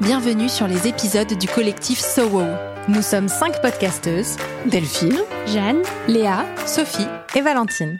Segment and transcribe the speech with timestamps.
[0.00, 2.42] bienvenue sur les épisodes du collectif SOWO.
[2.88, 7.06] Nous sommes cinq podcasteuses Delphine, Jeanne, Léa, Sophie
[7.36, 7.98] et Valentine.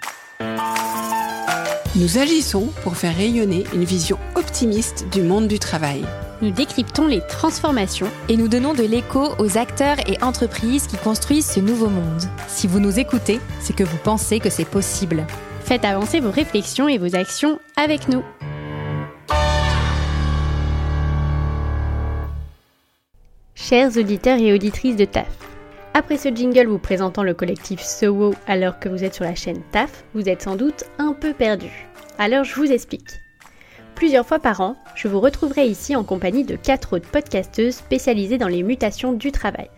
[1.96, 6.04] Nous agissons pour faire rayonner une vision optimiste du monde du travail.
[6.40, 11.50] Nous décryptons les transformations et nous donnons de l'écho aux acteurs et entreprises qui construisent
[11.50, 12.22] ce nouveau monde.
[12.48, 15.26] Si vous nous écoutez, c'est que vous pensez que c'est possible.
[15.64, 18.22] Faites avancer vos réflexions et vos actions avec nous.
[23.70, 25.28] Chers auditeurs et auditrices de TAF,
[25.94, 29.62] après ce jingle vous présentant le collectif SOWO alors que vous êtes sur la chaîne
[29.70, 31.68] TAF, vous êtes sans doute un peu perdu.
[32.18, 33.06] Alors je vous explique.
[33.94, 38.38] Plusieurs fois par an, je vous retrouverai ici en compagnie de quatre autres podcasteuses spécialisées
[38.38, 39.70] dans les mutations du travail.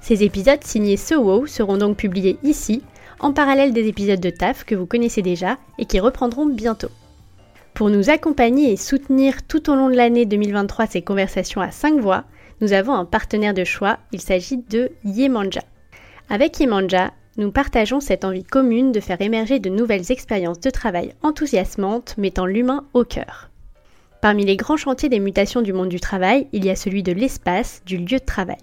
[0.00, 2.82] Ces épisodes signés SOWO seront donc publiés ici,
[3.20, 6.90] en parallèle des épisodes de TAF que vous connaissez déjà et qui reprendront bientôt.
[7.74, 12.00] Pour nous accompagner et soutenir tout au long de l'année 2023 ces conversations à 5
[12.00, 12.24] voix,
[12.60, 15.62] nous avons un partenaire de choix, il s'agit de Yemanja.
[16.28, 21.14] Avec Yemanja, nous partageons cette envie commune de faire émerger de nouvelles expériences de travail
[21.22, 23.50] enthousiasmantes mettant l'humain au cœur.
[24.20, 27.12] Parmi les grands chantiers des mutations du monde du travail, il y a celui de
[27.12, 28.60] l'espace, du lieu de travail.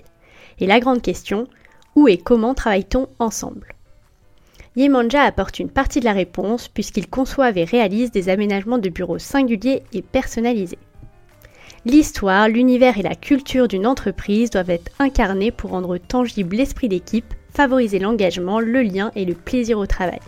[0.59, 1.47] Et la grande question,
[1.95, 3.73] où et comment travaille-t-on ensemble?
[4.75, 9.17] Yemanja apporte une partie de la réponse puisqu'il conçoit et réalise des aménagements de bureaux
[9.17, 10.77] singuliers et personnalisés.
[11.85, 17.33] L'histoire, l'univers et la culture d'une entreprise doivent être incarnés pour rendre tangible l'esprit d'équipe,
[17.53, 20.19] favoriser l'engagement, le lien et le plaisir au travail.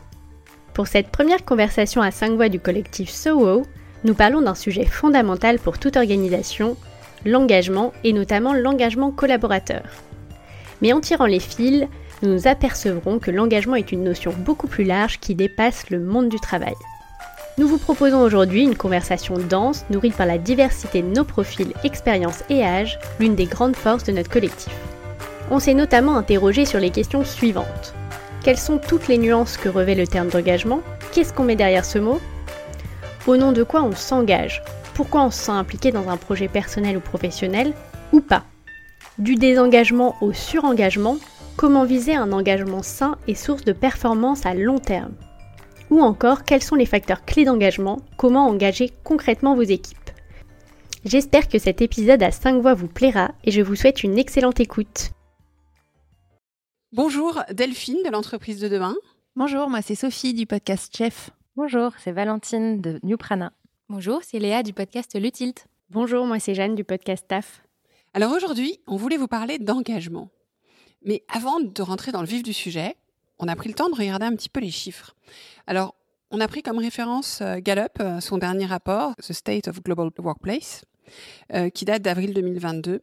[0.73, 3.63] Pour cette première conversation à 5 voix du collectif SOWO,
[4.05, 6.77] nous parlons d'un sujet fondamental pour toute organisation,
[7.25, 9.83] l'engagement et notamment l'engagement collaborateur.
[10.81, 11.87] Mais en tirant les fils,
[12.21, 16.29] nous nous apercevrons que l'engagement est une notion beaucoup plus large qui dépasse le monde
[16.29, 16.75] du travail.
[17.59, 22.41] Nous vous proposons aujourd'hui une conversation dense, nourrie par la diversité de nos profils, expériences
[22.49, 24.73] et âges, l'une des grandes forces de notre collectif.
[25.51, 27.93] On s'est notamment interrogé sur les questions suivantes.
[28.45, 30.79] Quelles sont toutes les nuances que revêt le terme d'engagement?
[31.11, 32.21] Qu'est-ce qu'on met derrière ce mot?
[33.27, 34.63] Au nom de quoi on s'engage?
[34.93, 37.73] Pourquoi on se sent impliqué dans un projet personnel ou professionnel
[38.13, 38.43] Ou pas?
[39.17, 41.17] Du désengagement au surengagement,
[41.57, 45.11] comment viser un engagement sain et source de performance à long terme?
[45.89, 49.97] Ou encore quels sont les facteurs clés d'engagement, comment engager concrètement vos équipes?
[51.05, 54.59] J'espère que cet épisode à 5 voix vous plaira et je vous souhaite une excellente
[54.59, 55.11] écoute.
[56.91, 58.95] Bonjour Delphine de l'entreprise de demain.
[59.35, 61.29] Bonjour, moi c'est Sophie du podcast Chef.
[61.55, 63.53] Bonjour, c'est Valentine de New Prana.
[63.89, 65.67] Bonjour, c'est Léa du podcast Le Tilt.
[65.89, 67.63] Bonjour, moi c'est Jeanne du podcast TAF.
[68.13, 70.29] Alors aujourd'hui, on voulait vous parler d'engagement.
[71.03, 72.95] Mais avant de rentrer dans le vif du sujet,
[73.39, 75.15] on a pris le temps de regarder un petit peu les chiffres.
[75.65, 75.95] Alors,
[76.31, 80.11] on a pris comme référence euh, Gallup, euh, son dernier rapport, The State of Global
[80.19, 80.85] Workplace,
[81.53, 83.01] euh, qui date d'avril 2022,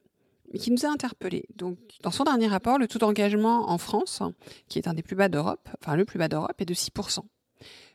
[0.52, 1.46] mais qui nous a interpellés.
[1.56, 4.22] Donc, dans son dernier rapport, le taux d'engagement en France,
[4.68, 7.20] qui est un des plus bas d'Europe, enfin le plus bas d'Europe, est de 6%,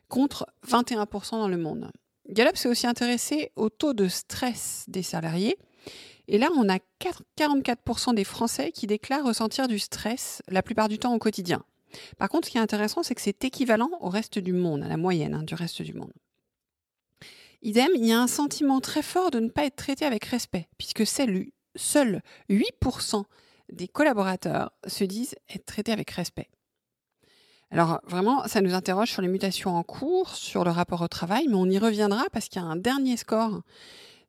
[0.08, 1.90] contre 21% dans le monde.
[2.28, 5.56] Gallup s'est aussi intéressé au taux de stress des salariés.
[6.28, 6.78] Et là, on a
[7.36, 11.64] 44% des Français qui déclarent ressentir du stress la plupart du temps au quotidien.
[12.18, 14.88] Par contre, ce qui est intéressant, c'est que c'est équivalent au reste du monde, à
[14.88, 16.12] la moyenne hein, du reste du monde.
[17.62, 20.68] Idem, il y a un sentiment très fort de ne pas être traité avec respect,
[20.78, 23.24] puisque seuls 8%
[23.72, 26.48] des collaborateurs se disent être traités avec respect.
[27.70, 31.46] Alors vraiment, ça nous interroge sur les mutations en cours, sur le rapport au travail,
[31.48, 33.62] mais on y reviendra parce qu'il y a un dernier score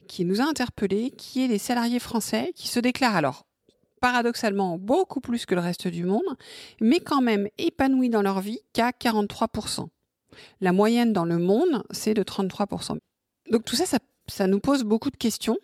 [0.08, 3.46] qui nous a interpellés, qui est les salariés français qui se déclarent alors
[4.04, 6.36] paradoxalement beaucoup plus que le reste du monde,
[6.82, 9.88] mais quand même épanouis dans leur vie qu'à 43%.
[10.60, 12.98] La moyenne dans le monde, c'est de 33%.
[13.50, 13.86] Donc tout ça,
[14.28, 15.58] ça, nous pose beaucoup de questions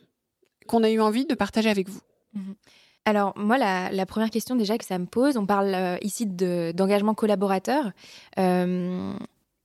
[0.67, 1.99] qu'on a eu envie de partager avec vous.
[2.33, 2.55] Mhm.
[3.03, 7.15] Alors moi, la, première question déjà que ça me pose, on parle euh, ici d'engagement
[7.15, 7.91] collaborateur
[8.37, 9.15] euh,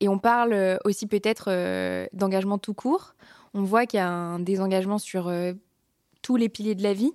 [0.01, 3.15] et on parle aussi peut-être euh, d'engagement tout court.
[3.53, 5.33] On voit qu'il y a un désengagement sur
[6.23, 7.13] tous les piliers de la vie.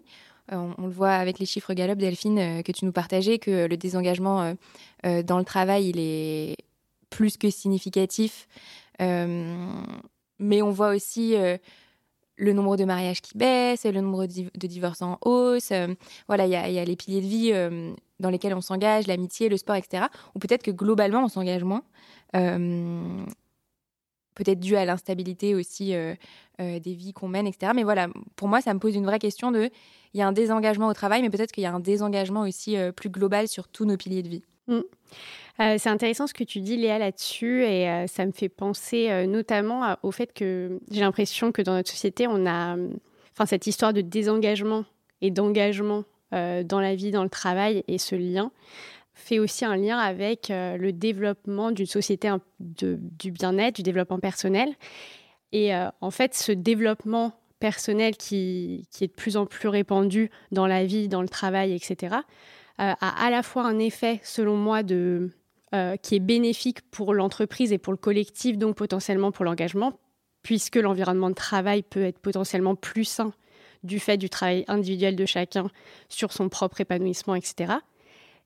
[0.52, 3.68] Euh, on, le voit avec les chiffres Gallup, Delphine, euh, que tu nous partageais, que
[3.68, 4.56] le désengagement
[5.06, 6.58] euh, dans le travail, il est
[7.10, 8.48] plus que significatif.
[9.00, 11.36] mais on voit aussi
[12.38, 15.72] le nombre de mariages qui baisse, le nombre de divorces en hausse.
[16.28, 17.86] voilà, il y, a les piliers de vie
[18.20, 20.06] dans lesquels on s'engage, l'amitié, le sport, etc.
[20.36, 21.84] Ou peut-être que globalement, on s'engage moins.
[24.44, 25.94] Peut-être dû à l'instabilité aussi
[26.60, 27.74] des vies qu'on mène, etc.
[27.76, 29.70] Mais voilà, pour moi, ça me pose une vraie question de
[30.14, 32.78] il y a un désengagement au travail, mais peut-être qu'il y a un désengagement aussi
[32.78, 34.44] euh, plus global sur tous nos piliers de vie.
[34.68, 34.80] Mm.
[35.62, 39.28] Euh, c'est intéressant ce que tu dis, Léa, là-dessus, et euh, ça me fait penser
[39.28, 42.78] notamment au fait que j'ai l'impression que dans notre société, on a,
[43.34, 44.86] enfin cette histoire de désengagement
[45.22, 48.52] et d'engagement dans la vie, dans le travail et ce lien
[49.20, 54.70] fait aussi un lien avec le développement d'une société du bien-être, du développement personnel.
[55.52, 55.72] Et
[56.02, 60.86] en fait, ce développement personnel qui, qui, est de plus en plus répandu dans la
[60.86, 62.16] vie, dans le travail, etc.,
[62.78, 65.32] a à la fois un effet, selon moi, de,
[66.02, 70.00] qui est bénéfique pour l'entreprise et pour le collectif, donc potentiellement pour l'engagement,
[70.42, 73.34] puisque l'environnement de travail peut être potentiellement plus sain
[73.84, 75.70] du fait du travail individuel de chacun
[76.10, 77.74] sur son propre épanouissement, etc.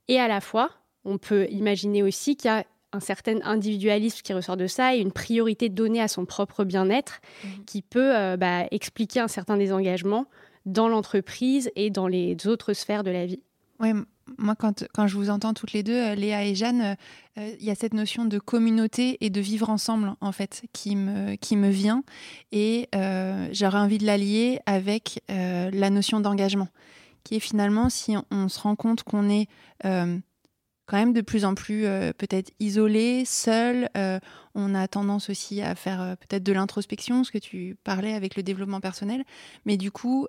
[0.07, 0.69] Et à la fois,
[1.05, 4.99] on peut imaginer aussi qu'il y a un certain individualisme qui ressort de ça et
[4.99, 7.47] une priorité donnée à son propre bien-être mmh.
[7.65, 10.27] qui peut euh, bah, expliquer un certain désengagement
[10.65, 13.41] dans l'entreprise et dans les autres sphères de la vie.
[13.79, 13.91] Oui,
[14.37, 16.95] moi, quand, quand, je vous entends toutes les deux, euh, Léa et Jeanne,
[17.37, 20.95] euh, il y a cette notion de communauté et de vivre ensemble, en fait, qui
[20.95, 22.03] me, qui me vient.
[22.51, 26.67] Et euh, j'aurais envie de l'allier avec la notion d'engagement,
[27.23, 29.47] qui est finalement, si on, se rend compte qu'on est
[29.81, 31.83] quand même de plus en plus
[32.17, 33.89] peut-être isolé, seul,
[34.55, 38.43] on a tendance aussi à faire peut-être de l'introspection, ce que tu parlais avec le
[38.43, 39.23] développement personnel.
[39.65, 40.27] Mais du coup,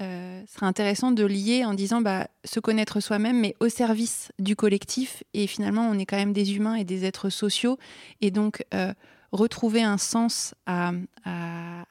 [0.00, 4.56] euh, serait intéressant de lier en disant bah, se connaître soi-même, mais au service du
[4.56, 5.22] collectif.
[5.34, 7.78] Et finalement, on est quand même des humains et des êtres sociaux.
[8.22, 8.94] Et donc, euh,
[9.32, 10.92] retrouver un sens à,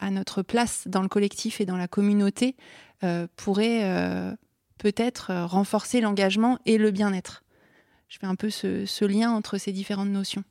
[0.09, 2.90] notre place dans le collectif et dans la communauté euh,
[3.35, 4.37] pourrait
[4.77, 7.43] peut-être renforcer l'engagement et le bien-être.
[8.07, 10.43] Je fais un peu ce, lien entre ces différentes notions.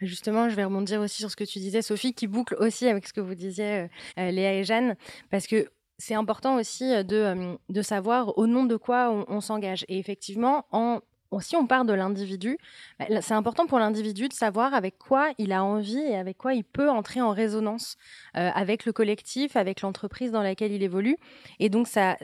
[0.00, 3.06] Justement, je vais rebondir aussi sur ce que tu disais, Sophie, qui boucle aussi avec
[3.06, 4.94] ce que vous disiez, Léa et Jeanne,
[5.30, 9.40] parce que c'est important aussi euh, de, euh, de, savoir au nom de quoi on,
[9.40, 9.84] s'engage.
[9.88, 11.00] Et effectivement, en,
[11.40, 12.58] si on part de l'individu,
[12.98, 16.54] bah, c'est important pour l'individu de savoir avec quoi il a envie et avec quoi
[16.54, 17.96] il peut entrer en résonance
[18.36, 21.16] euh, avec le collectif, avec l'entreprise dans laquelle il évolue.
[21.58, 22.16] Et donc, ça,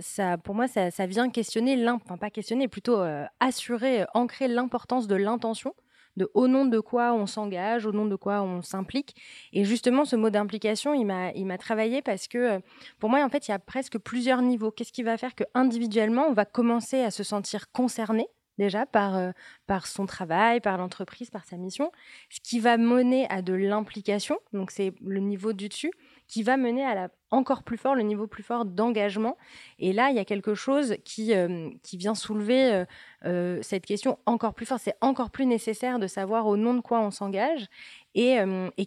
[0.44, 3.02] pour moi, ça, vient questionner, enfin pas questionner, plutôt
[3.40, 5.75] assurer, ancrer l'importance de l'intention
[6.16, 9.14] de au nom de quoi on s'engage, au nom de quoi on s'implique.
[9.52, 12.58] Et justement, ce mot d'implication, il m'a, il m'a travaillé parce que euh,
[12.98, 14.70] pour moi, en fait, il y a presque plusieurs niveaux.
[14.70, 18.26] Qu'est-ce qui va faire que individuellement, on va commencer à se sentir concerné
[18.58, 19.31] déjà par, euh,
[19.66, 21.90] par son travail, par l'entreprise, par sa mission,
[22.31, 25.93] ce qui va mener à de l'implication, donc c'est le niveau du dessus,
[26.28, 29.37] qui va mener à encore plus fort, le niveau plus fort d'engagement.
[29.78, 32.84] Et là, il y a quelque chose qui, euh, qui vient soulever
[33.25, 34.78] euh, cette question encore plus fort.
[34.78, 37.66] C'est encore plus nécessaire de savoir au nom de quoi on s'engage
[38.14, 38.37] et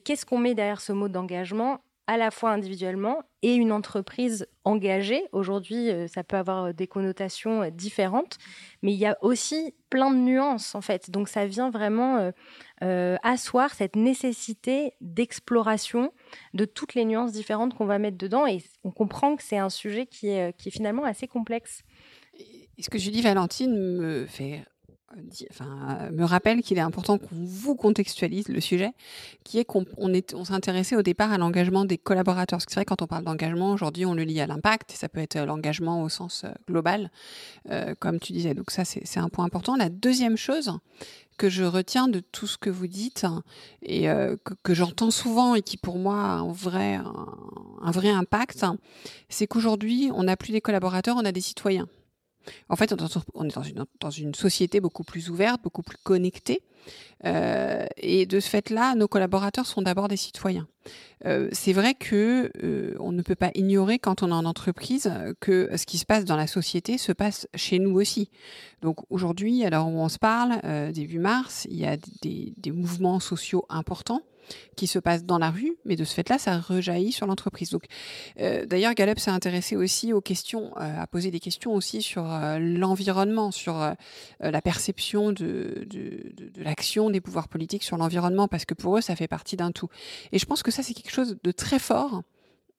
[0.04, 5.24] qu'est-ce qu'on met derrière ce mot d'engagement à la fois individuellement et une entreprise engagée.
[5.32, 8.38] Aujourd'hui, euh, ça peut avoir euh, des connotations euh, différentes,
[8.82, 11.10] mais il y a aussi plein de nuances en fait.
[11.10, 12.32] Donc ça vient vraiment
[12.82, 16.12] asseoir cette nécessité d'exploration
[16.54, 19.70] de toutes les nuances différentes qu'on va mettre dedans et on comprend que c'est un
[19.70, 21.84] sujet qui est, qui est finalement assez complexe.
[22.78, 24.66] Et ce que je dis, Valentine, me fait
[26.12, 28.92] me rappelle qu'il est important qu'on vous contextualise le sujet,
[29.44, 32.58] qui est qu'on on s'intéressait au départ à l'engagement des collaborateurs.
[32.58, 34.96] Parce que c'est vrai, quand on parle d'engagement, aujourd'hui, on le lie à l'impact, et
[34.96, 37.12] ça peut être l'engagement au sens euh, global,
[37.70, 38.54] euh, comme tu disais.
[38.54, 39.76] Donc ça, c'est un point important.
[39.76, 40.72] La deuxième chose
[41.38, 43.26] que je retiens de tout ce que vous dites
[43.82, 46.98] et euh, que, j'entends souvent et qui pour moi a un vrai,
[47.82, 48.66] un vrai impact,
[49.28, 51.90] c'est qu'aujourd'hui, on n'a plus des collaborateurs, on a des citoyens.
[52.70, 52.94] En fait,
[53.34, 53.56] on est
[54.00, 56.62] dans une, société beaucoup plus ouverte, beaucoup plus connectée.
[57.26, 60.68] Euh, et de ce fait-là, nos collaborateurs sont d'abord des citoyens.
[61.26, 65.12] Euh, c'est vrai que euh, on ne peut pas ignorer quand on est en entreprise
[65.40, 68.30] que ce qui se passe dans la société se passe chez nous aussi.
[68.82, 70.60] Donc aujourd'hui, alors où on se parle,
[70.92, 74.22] début mars, il y a des mouvements sociaux importants
[74.76, 77.70] qui se passe dans la rue, mais de ce fait-là, ça rejaillit sur l'entreprise.
[77.70, 77.86] Donc,
[78.40, 82.32] euh, d'ailleurs, Gallup s'est intéressé aussi aux questions, euh, a posé des questions aussi sur
[82.32, 83.96] euh, l'environnement, sur
[84.40, 89.16] la perception de, de, l'action des pouvoirs politiques sur l'environnement, parce que pour eux, ça
[89.16, 89.90] fait partie d'un tout.
[90.32, 92.24] Et je pense que ça, c'est quelque chose de très fort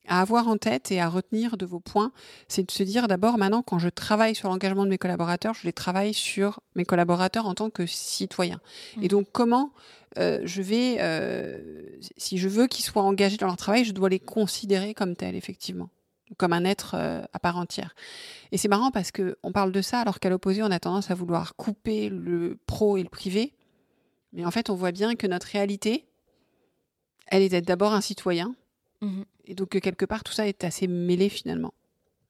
[0.09, 2.13] à avoir en tête et à retenir de vos points,
[2.49, 5.65] c'est de se dire d'abord maintenant quand je travaille sur l'engagement de mes collaborateurs, je
[5.65, 8.61] les travaille sur mes collaborateurs en tant que citoyens.
[8.97, 9.03] Mmh.
[9.03, 9.73] Et donc comment
[10.19, 11.59] euh, je vais, euh,
[12.17, 15.35] si je veux qu'ils soient engagés dans leur travail, je dois les considérer comme tels
[15.35, 15.91] effectivement,
[16.39, 17.95] comme un être euh, à part entière.
[18.51, 21.11] Et c'est marrant parce que on parle de ça alors qu'à l'opposé on a tendance
[21.11, 23.55] à vouloir couper le pro et le privé,
[24.33, 26.07] mais en fait on voit bien que notre réalité,
[27.27, 28.55] elle est d'être d'abord un citoyen
[29.01, 31.73] Mmh et donc, quelque part, tout ça est assez mêlé finalement.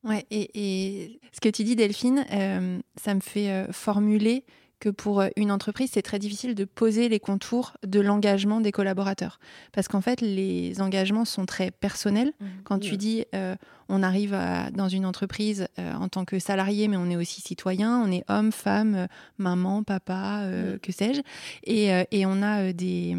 [0.04, 4.44] Ouais, et, ce que tu dis, Delphine, euh, ça me fait euh, formuler
[4.80, 8.72] que pour euh, une entreprise, c'est très difficile de poser les contours de l'engagement des
[8.72, 9.38] collaborateurs.
[9.72, 12.32] Parce qu'en fait, les engagements sont très personnels.
[12.40, 12.46] Mmh.
[12.64, 13.56] Quand tu dis, euh,
[13.88, 14.36] on arrive
[14.74, 18.24] dans une entreprise euh, en tant que salarié, mais on est aussi citoyen, on est
[18.28, 19.06] homme, femme,
[19.38, 20.78] maman, papa, mmh.
[20.80, 21.22] que sais-je.
[21.64, 23.16] Et, et, on a des,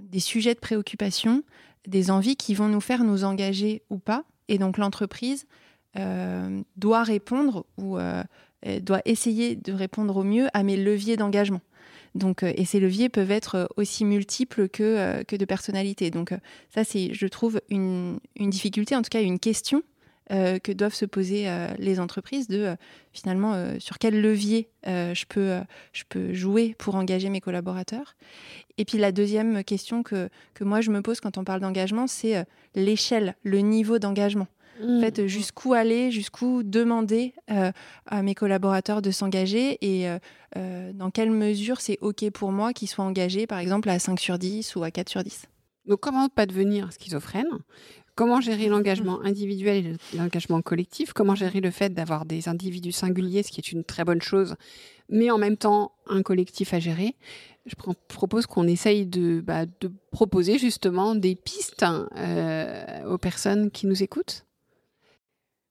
[0.00, 1.44] des sujets de préoccupation,
[1.86, 4.24] des envies qui vont nous faire nous engager ou pas.
[4.48, 5.46] Et donc l'entreprise
[6.76, 7.98] doit répondre ou
[8.66, 11.62] euh, doit essayer de répondre au mieux à mes leviers d'engagement.
[12.14, 16.10] Donc, euh, et ces leviers peuvent être euh, aussi multiples que, que de personnalité.
[16.10, 16.34] Donc,
[16.68, 19.82] ça, c'est, je trouve, une, une, difficulté, en tout cas une question
[20.30, 22.76] que doivent se poser les entreprises de
[23.12, 25.58] finalement sur quel levier je, peux,
[25.92, 28.14] je peux jouer pour engager mes collaborateurs.
[28.78, 32.06] Et puis la deuxième question que, que moi je me pose quand on parle d'engagement,
[32.06, 32.44] c'est
[32.74, 34.46] l'échelle, le niveau d'engagement.
[34.82, 35.26] En fait, mm.
[35.26, 37.72] jusqu'où aller, jusqu'où demander euh,
[38.06, 40.18] à mes collaborateurs de s'engager et euh,
[40.56, 44.18] euh, dans quelle mesure c'est OK pour moi qu'ils soient engagés, par exemple, à 5
[44.18, 45.46] sur 10 ou à 4 sur 10.
[45.86, 47.48] Donc, comment pas devenir schizophrène
[48.20, 53.42] Comment gérer l'engagement individuel et l'engagement collectif Comment gérer le fait d'avoir des individus singuliers,
[53.42, 54.56] ce qui est une très bonne chose,
[55.08, 57.16] mais en même temps un collectif à gérer
[57.64, 57.74] Je
[58.08, 61.82] propose qu'on essaye de, bah, de, proposer justement des pistes
[63.06, 64.44] aux personnes qui nous écoutent.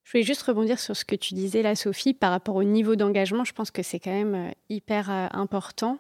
[0.04, 2.96] Je voulais juste rebondir sur ce que tu disais là, Sophie, par rapport au niveau
[2.96, 3.44] d'engagement.
[3.44, 6.00] Je pense que c'est quand même euh, hyper euh, important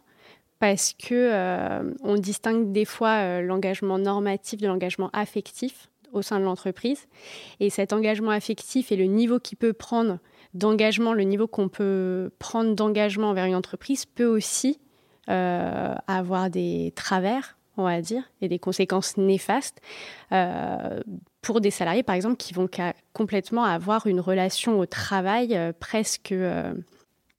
[0.58, 6.46] parce que euh, on distingue des fois l'engagement normatif de l'engagement affectif au sein de
[6.46, 7.08] l'entreprise.
[7.60, 10.20] Et cet engagement affectif et le niveau qu'il peut prendre
[10.54, 14.80] d'engagement, le niveau qu'on peut prendre d'engagement vers une entreprise peut aussi
[15.28, 19.82] avoir des travers on va dire, et des conséquences néfastes
[20.32, 21.00] euh,
[21.42, 22.68] pour des salariés, par exemple, qui vont
[23.14, 26.74] complètement avoir une relation au travail euh, presque euh,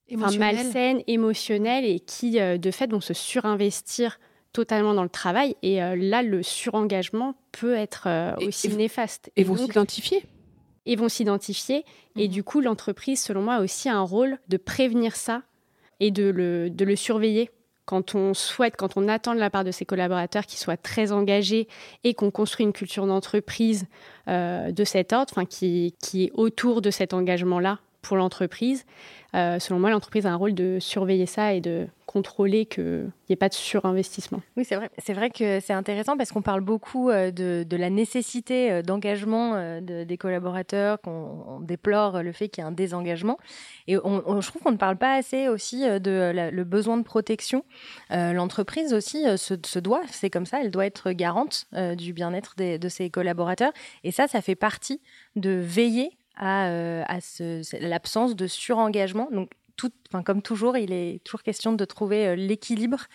[0.09, 4.19] malsaine, émotionnelle, et qui, de fait, vont se surinvestir
[4.53, 5.55] totalement dans le travail.
[5.61, 8.07] Et là, le surengagement peut être
[8.45, 9.31] aussi néfaste.
[9.35, 10.23] Et, vont s'identifier
[10.85, 11.85] Et vont s'identifier.
[12.17, 15.43] Et du coup, l'entreprise, selon moi, a aussi un rôle de prévenir ça
[15.99, 17.49] et de le surveiller
[17.91, 21.11] quand on souhaite, quand on attend de la part de ses collaborateurs qu'ils soient très
[21.11, 21.67] engagés
[22.05, 23.85] et qu'on construit une culture d'entreprise
[24.29, 28.85] euh, de cet ordre, enfin qui, qui est autour de cet engagement-là pour l'entreprise,
[29.35, 33.33] euh, selon moi, l'entreprise a un rôle de surveiller ça et de contrôler qu'il n'y
[33.33, 34.41] ait pas de surinvestissement.
[34.57, 34.89] Oui, c'est vrai.
[34.97, 39.79] C'est vrai que c'est intéressant parce qu'on parle beaucoup euh, de, la nécessité euh, d'engagement
[39.81, 43.37] des collaborateurs, qu'on déplore le fait qu'il y ait un désengagement.
[43.87, 47.63] Et je trouve qu'on ne parle pas assez aussi de le besoin de protection.
[48.09, 53.09] L'entreprise aussi se, doit, c'est comme ça, elle doit être garante du bien-être de ses
[53.09, 53.71] collaborateurs.
[54.03, 55.01] Et ça, ça fait partie
[55.35, 57.03] de veiller à, euh,
[57.79, 59.29] l'absence de surengagement.
[59.31, 59.51] Donc,
[60.25, 63.05] comme toujours, il est toujours question de trouver euh, l'équilibre.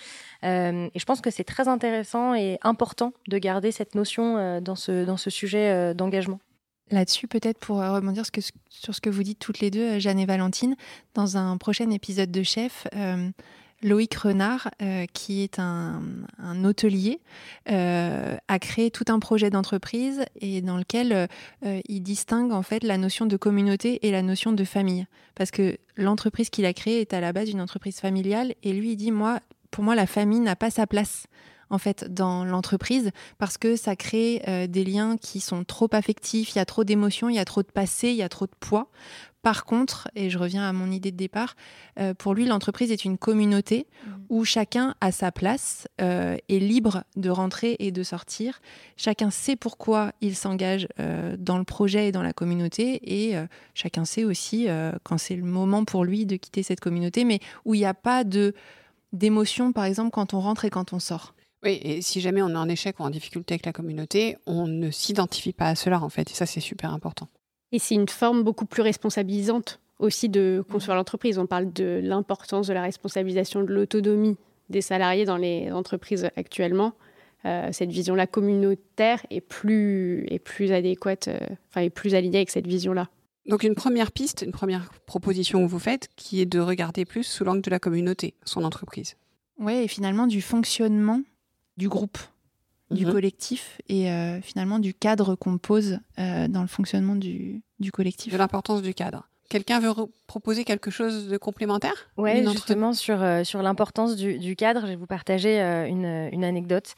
[0.45, 4.77] Euh, et je pense que c'est très intéressant et important de garder cette notion dans,
[4.77, 6.41] ce, dans ce sujet d'engagement.
[6.91, 8.25] Là-dessus, peut-être pour rebondir
[8.69, 10.77] sur ce que vous dites toutes les deux, Jeanne et Valentine,
[11.15, 12.87] dans un prochain épisode de Chef,
[13.83, 16.03] Loïc Renard, euh, qui est un,
[16.65, 17.21] hôtelier,
[17.71, 21.29] euh, a créé tout un projet d'entreprise et dans lequel
[21.65, 25.07] euh, il distingue en fait la notion de communauté et la notion de famille.
[25.35, 28.93] Parce que l'entreprise qu'il a créée est à la base une entreprise familiale et lui
[28.93, 29.41] il dit moi,
[29.71, 31.27] pour moi la famille n'a pas sa place
[31.71, 36.59] en fait dans l'entreprise parce que ça crée des liens qui sont trop affectifs, il
[36.59, 38.55] y a trop d'émotions, il y a trop de passé, il y a trop de
[38.59, 38.89] poids
[39.47, 41.55] par contre, et je reviens à mon idée de départ,
[42.01, 44.11] euh, pour lui, l'entreprise est une communauté mmh.
[44.29, 48.61] où chacun a sa place, euh, est libre de rentrer et de sortir.
[48.97, 53.37] Chacun sait pourquoi il s'engage euh, dans le projet et dans la communauté, et
[53.73, 54.67] chacun sait aussi
[55.05, 57.95] quand c'est le moment pour lui de quitter cette communauté, mais où il n'y a
[57.95, 58.53] pas de
[59.13, 61.36] d'émotion, par exemple, quand on rentre et quand on sort.
[61.63, 64.67] Oui, et si jamais on est en échec ou en difficulté avec la communauté, on
[64.67, 67.29] ne s'identifie pas à cela, en fait, et ça, c'est super important.
[67.73, 71.39] Et c'est une forme beaucoup plus responsabilisante aussi de construire l'entreprise.
[71.39, 74.37] On parle de l'importance de la responsabilisation de l'autonomie
[74.69, 76.93] des salariés dans les entreprises actuellement.
[77.45, 81.39] Euh, cette vision-là communautaire est plus, est plus adéquate, euh,
[81.71, 83.09] enfin est plus alignée avec cette vision-là.
[83.49, 87.23] Donc une première piste, une première proposition que vous faites, qui est de regarder plus
[87.23, 89.17] sous l'angle de la communauté, son entreprise.
[89.59, 91.21] Oui, et finalement du fonctionnement
[91.77, 92.19] du groupe
[92.91, 93.13] du mhm.
[93.13, 98.33] collectif et euh, finalement du cadre qu'on pose euh, dans le fonctionnement du, du collectif.
[98.33, 99.29] De l'importance du cadre.
[99.49, 99.93] Quelqu'un veut
[100.27, 102.11] proposer quelque chose de complémentaire?
[102.17, 106.45] Oui, justement sur, euh, sur l'importance du, du, cadre, je vais vous partager une, une
[106.45, 106.95] anecdote.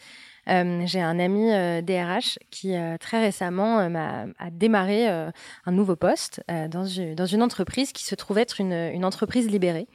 [0.48, 1.50] J'ai un ami
[1.82, 8.38] DRH qui très récemment a démarré un nouveau poste dans, une, entreprise qui se trouve
[8.38, 9.88] être une, entreprise libérée.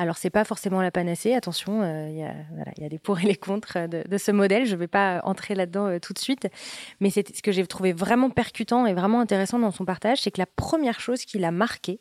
[0.00, 1.34] Alors, c'est pas forcément la panacée.
[1.34, 4.64] Attention, euh, il y, a, des pour et les contre euh, de, ce modèle.
[4.64, 6.48] Je ne vais pas entrer là-dedans euh, tout de suite.
[7.00, 10.30] Mais c'est ce que j'ai trouvé vraiment percutant et vraiment intéressant dans son partage, c'est
[10.30, 12.00] que la première chose qu'il a marqué,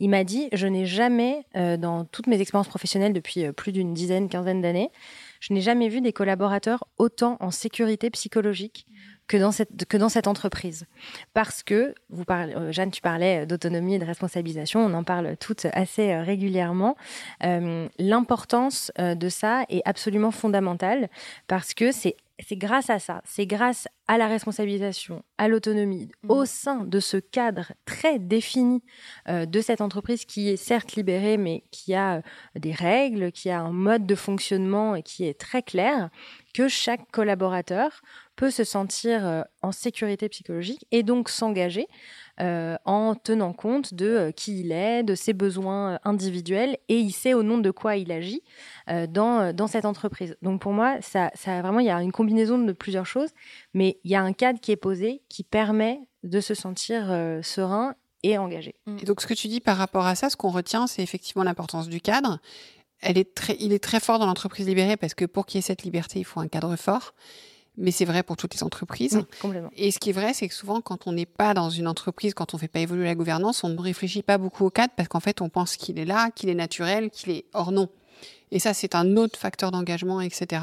[0.00, 4.28] il m'a dit Je n'ai jamais, dans toutes mes expériences professionnelles depuis plus d'une dizaine,
[4.28, 4.90] quinzaine d'années,
[5.40, 8.86] je n'ai jamais vu des collaborateurs autant en sécurité psychologique
[9.28, 10.86] que dans cette, que dans cette entreprise.
[11.34, 15.36] Parce que, vous parlez, euh, Jeanne, tu parlais d'autonomie et de responsabilisation, on en parle
[15.38, 16.96] toutes assez euh, régulièrement.
[17.44, 21.08] Euh, l'importance de ça est absolument fondamentale
[21.46, 22.16] parce que c'est
[22.46, 26.30] c'est grâce à ça, c'est grâce à la responsabilisation, à l'autonomie, mmh.
[26.30, 28.82] au sein de ce cadre très défini
[29.26, 32.20] de cette entreprise qui est certes libérée, mais qui a
[32.54, 36.10] des règles, qui a un mode de fonctionnement et qui est très clair,
[36.52, 38.02] que chaque collaborateur
[38.36, 41.88] peut se sentir euh, en sécurité psychologique et donc s'engager
[42.40, 47.12] euh, en tenant compte de euh, qui il est, de ses besoins individuels et il
[47.12, 48.42] sait au nom de quoi il agit
[49.08, 50.36] dans, dans cette entreprise.
[50.42, 53.30] Donc pour moi, ça, ça vraiment, il y a une combinaison de plusieurs choses,
[53.74, 57.06] mais il y a un cadre qui est posé qui permet de se sentir
[57.42, 58.74] serein et engagé.
[59.00, 61.42] Et donc ce que tu dis par rapport à ça, ce qu'on retient, c'est effectivement
[61.42, 62.38] l'importance du cadre.
[63.00, 65.60] Elle est très, il est très fort dans l'entreprise libérée parce que pour qu'il y
[65.60, 67.14] ait cette liberté, il faut un cadre fort
[67.76, 69.22] mais c'est vrai pour toutes les entreprises.
[69.76, 72.34] Et ce qui est vrai, c'est que souvent, quand on n'est pas dans une entreprise,
[72.34, 74.92] quand on ne fait pas évoluer la gouvernance, on ne réfléchit pas beaucoup au cadre
[74.96, 77.88] parce qu'en fait, on pense qu'il est là, qu'il est naturel, qu'il est hors non.
[78.52, 80.62] Et ça, c'est un autre facteur d'engagement, etc.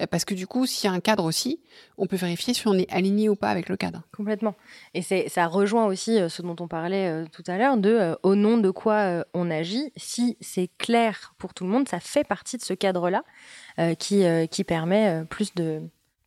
[0.00, 1.60] Euh, parce que du coup, s'il y a un cadre aussi,
[1.96, 4.02] on peut vérifier si on est aligné ou pas avec le cadre.
[4.14, 4.54] Complètement.
[4.92, 8.34] Et ça rejoint aussi euh, ce dont on parlait euh, tout à l'heure, de au
[8.34, 9.90] nom de quoi on agit.
[9.96, 13.24] Si c'est clair pour tout le monde, ça fait partie de ce cadre-là
[13.98, 15.82] qui, qui permet plus de,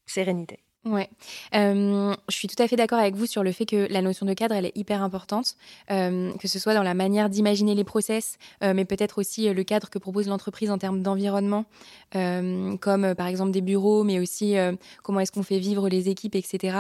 [0.07, 0.59] sérénité.
[0.87, 1.09] Ouais,
[1.53, 4.25] euh, je suis tout à fait d'accord avec vous sur le fait que la notion
[4.25, 5.55] de cadre, elle est hyper importante,
[5.91, 9.63] euh, que ce soit dans la manière d'imaginer les process, euh, mais peut-être aussi le
[9.63, 11.65] cadre que propose l'entreprise en termes d'environnement,
[12.13, 14.55] comme par exemple des bureaux, mais aussi
[15.03, 16.77] comment est-ce qu'on fait vivre les équipes, etc.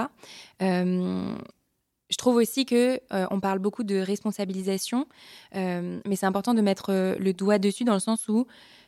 [0.59, 5.05] je trouve aussi que on parle beaucoup de responsabilisation,
[5.53, 8.47] mais c'est important de mettre le doigt dessus dans le sens où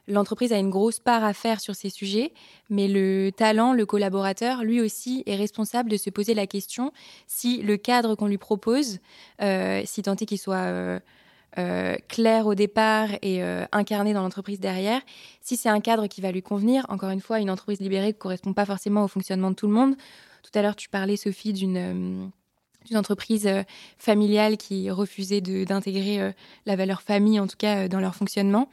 [0.09, 2.33] l'entreprise a une grosse part à faire sur ces sujets,
[2.69, 6.91] mais le talent, le collaborateur, lui aussi est responsable de se poser la question
[7.27, 8.99] si le cadre qu'on lui propose,
[9.41, 10.99] euh, si tant est qu'il soit euh,
[11.57, 13.41] euh, clair au départ et
[13.71, 15.01] incarné dans l'entreprise derrière,
[15.41, 16.85] si c'est un cadre qui va lui convenir.
[16.89, 19.73] Encore une fois, une entreprise libérée ne correspond pas forcément au fonctionnement de tout le
[19.73, 19.95] monde.
[20.43, 22.31] Tout à l'heure, tu parlais, Sophie, d'une
[22.85, 23.49] d'une entreprise
[23.97, 26.33] familiale qui refusait d'intégrer
[26.65, 28.69] la valeur famille, en tout cas dans leur fonctionnement.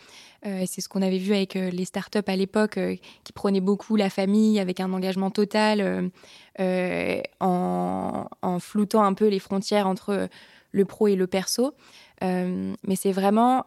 [0.46, 3.60] Euh, c'est ce qu'on avait vu avec euh, les startups à l'époque euh, qui prenaient
[3.60, 6.10] beaucoup la famille avec un engagement total
[7.40, 10.28] en, en, floutant un peu les frontières entre
[10.72, 11.74] le pro et le perso.
[12.22, 13.64] mais c'est vraiment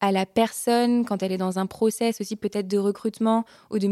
[0.00, 3.88] à la personne, quand elle est dans un process aussi peut-être de recrutement ou de,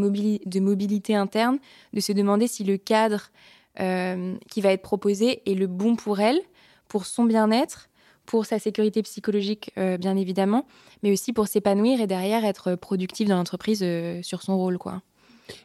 [0.60, 1.58] mobilité interne,
[1.92, 3.30] de se demander si le cadre
[3.76, 6.40] qui va être proposé est le bon pour elle,
[6.88, 7.88] pour son bien-être,
[8.26, 10.66] pour sa sécurité psychologique, euh, bien évidemment,
[11.02, 14.76] mais aussi pour s'épanouir et derrière être productif dans l'entreprise euh, sur son rôle.
[14.76, 15.00] Quoi.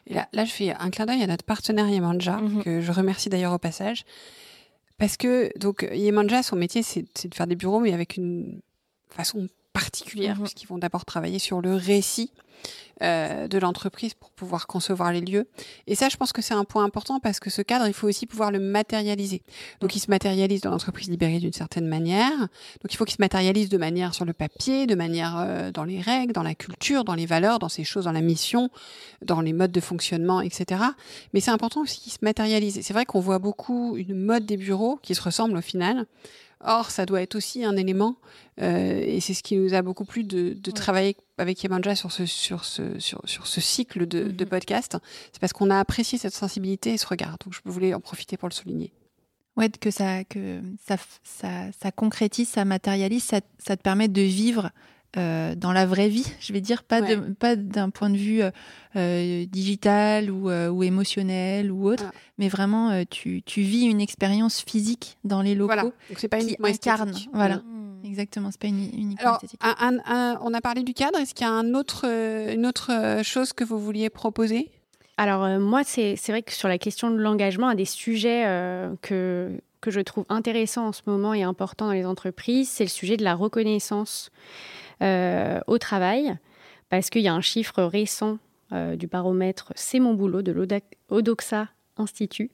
[0.06, 2.62] Et là, là, je fais un clin d'œil à notre partenaire Yemanja, mhm.
[2.62, 4.04] que je remercie d'ailleurs au passage.
[4.96, 8.60] Parce que donc Yemanja, son métier, c'est de faire des bureaux, mais avec une
[9.10, 10.42] façon particulière, mhm.
[10.42, 12.30] puisqu'ils vont d'abord travailler sur le récit
[13.02, 15.48] euh, de l'entreprise pour pouvoir concevoir les lieux.
[15.88, 18.06] Et ça, je pense que c'est un point important parce que ce cadre, il faut
[18.06, 19.42] aussi pouvoir le matérialiser.
[19.80, 22.38] Donc, il se matérialise dans l'entreprise libérée d'une certaine manière.
[22.38, 25.82] Donc, il faut qu'il se matérialise de manière sur le papier, de manière euh, dans
[25.82, 28.70] les règles, dans la culture, dans les valeurs, dans ces choses, dans la mission,
[29.20, 30.82] dans les modes de fonctionnement, etc.
[31.34, 32.78] Mais c'est important aussi qu'il se matérialise.
[32.82, 36.06] C'est vrai qu'on voit beaucoup une mode des bureaux qui se ressemble au final.
[36.64, 38.16] Or, ça doit être aussi un élément,
[38.60, 42.24] euh, et c'est ce qui nous a beaucoup plu de, travailler avec Yemanja sur ce,
[42.24, 44.50] sur ce, sur, ce cycle de, de mhm.
[44.50, 44.96] podcast.
[45.32, 47.36] C'est parce qu'on a apprécié cette sensibilité et ce regard.
[47.44, 48.92] Donc, je voulais en profiter pour le souligner.
[49.56, 50.96] Ouais, que ça, que ça,
[51.78, 54.70] ça, concrétise, ça matérialise, ça, ça, te permet de vivre
[55.18, 58.40] euh, dans la vraie vie, je vais dire, pas de, pas d'un point de vue
[58.96, 64.62] euh, digital ou, euh, ou, émotionnel ou autre, mais vraiment tu, tu, vis une expérience
[64.62, 65.82] physique dans les locaux voilà.
[65.82, 67.12] Donc c'est pas qui incarne.
[67.34, 67.56] Voilà.
[67.56, 68.06] Mmh.
[68.06, 69.60] Exactement, c'est pas une, uniquement esthétique.
[69.62, 71.18] on a parlé du cadre.
[71.18, 74.70] Est-ce qu'il y a un autre, une autre chose que vous vouliez proposer?
[75.18, 78.44] Alors moi, c'est vrai que sur la question de l'engagement, un des sujets
[79.02, 82.88] que que je trouve intéressant en ce moment et important dans les entreprises, c'est le
[82.88, 84.30] sujet de la reconnaissance.
[85.00, 86.36] Euh, au travail,
[86.88, 88.38] parce qu'il y a un chiffre récent
[88.72, 92.52] euh, du baromètre C'est mon boulot de l'Odoxa Institute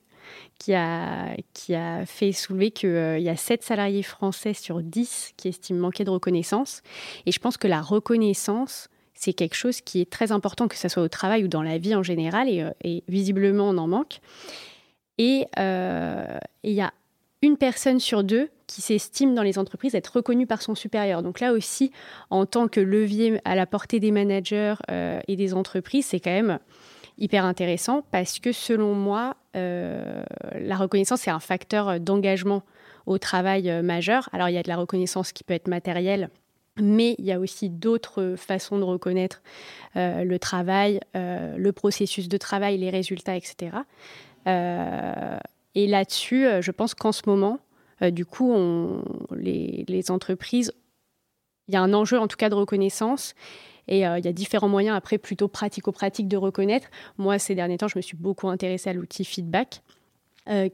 [0.59, 5.49] qui a, qui a fait soulever qu'il y a 7 salariés français sur 10 qui
[5.49, 6.83] estiment manquer de reconnaissance.
[7.25, 10.89] Et je pense que la reconnaissance, c'est quelque chose qui est très important, que ce
[10.89, 14.21] soit au travail ou dans la vie en général, et, et visiblement on en manque.
[15.17, 16.93] Et il y a
[17.43, 21.23] une personne sur deux qui s'estime dans les entreprises être reconnue par son supérieur.
[21.23, 21.91] Donc là aussi,
[22.31, 26.31] en tant que levier à la portée des managers euh, et des entreprises, c'est quand
[26.31, 26.59] même
[27.17, 30.23] hyper intéressant parce que selon moi, euh,
[30.55, 32.63] la reconnaissance est un facteur d'engagement
[33.07, 34.29] au travail euh, majeur.
[34.33, 36.29] Alors il y a de la reconnaissance qui peut être matérielle,
[36.77, 39.43] mais il y a aussi d'autres façons de reconnaître
[39.97, 43.73] le travail, le processus de travail, les résultats, etc.
[45.79, 47.61] Et là-dessus, euh, je pense qu'en ce moment,
[48.03, 48.53] euh, du coup,
[49.31, 50.73] les, entreprises,
[51.69, 53.37] il y a un enjeu en tout cas de reconnaissance.
[53.87, 56.89] Et euh, il y a différents moyens, après, plutôt pratico-pratiques de reconnaître.
[57.17, 59.83] Moi, ces derniers temps, je me suis beaucoup intéressée à l'outil feedback.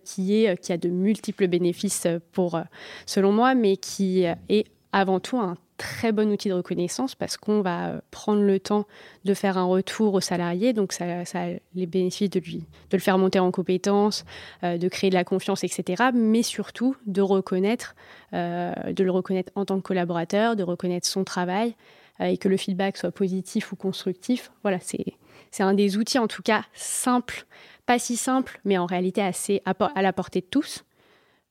[0.05, 2.59] qui, qui a de multiples bénéfices pour,
[3.05, 7.61] selon moi, mais qui est avant tout un très bon outil de reconnaissance parce qu'on
[7.61, 8.87] va euh, prendre le temps
[9.25, 10.73] de faire un retour au salarié.
[10.73, 14.25] Donc, ça, a les bénéfices de, lui, de le faire monter en compétences,
[14.63, 16.11] euh, de créer de la confiance, etc.
[16.15, 17.95] Mais surtout de reconnaître,
[18.33, 21.75] euh, de le reconnaître en tant que collaborateur, de reconnaître son travail
[22.21, 24.53] et que le feedback soit positif ou constructif.
[24.63, 25.05] Voilà, c'est,
[25.51, 27.45] c'est un des outils, en tout cas, simple,
[27.87, 30.85] pas si simple, mais en réalité assez à la portée de tous.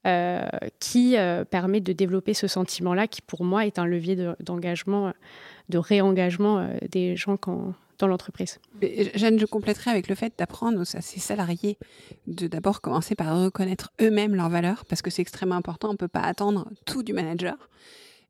[0.06, 0.46] Euh,
[0.82, 5.14] qui euh, permet de développer ce sentiment-là, qui pour moi est un levier d'engagement,
[5.70, 7.38] de, réengagement euh, des gens
[8.00, 8.60] dans l'entreprise.
[9.16, 11.78] Jeanne, je compléterai avec le fait d'apprendre à ces salariés
[12.28, 15.98] de d'abord commencer par reconnaître eux-mêmes leurs valeurs, parce que c'est extrêmement important, on ne
[15.98, 17.70] peut pas attendre tout du manager.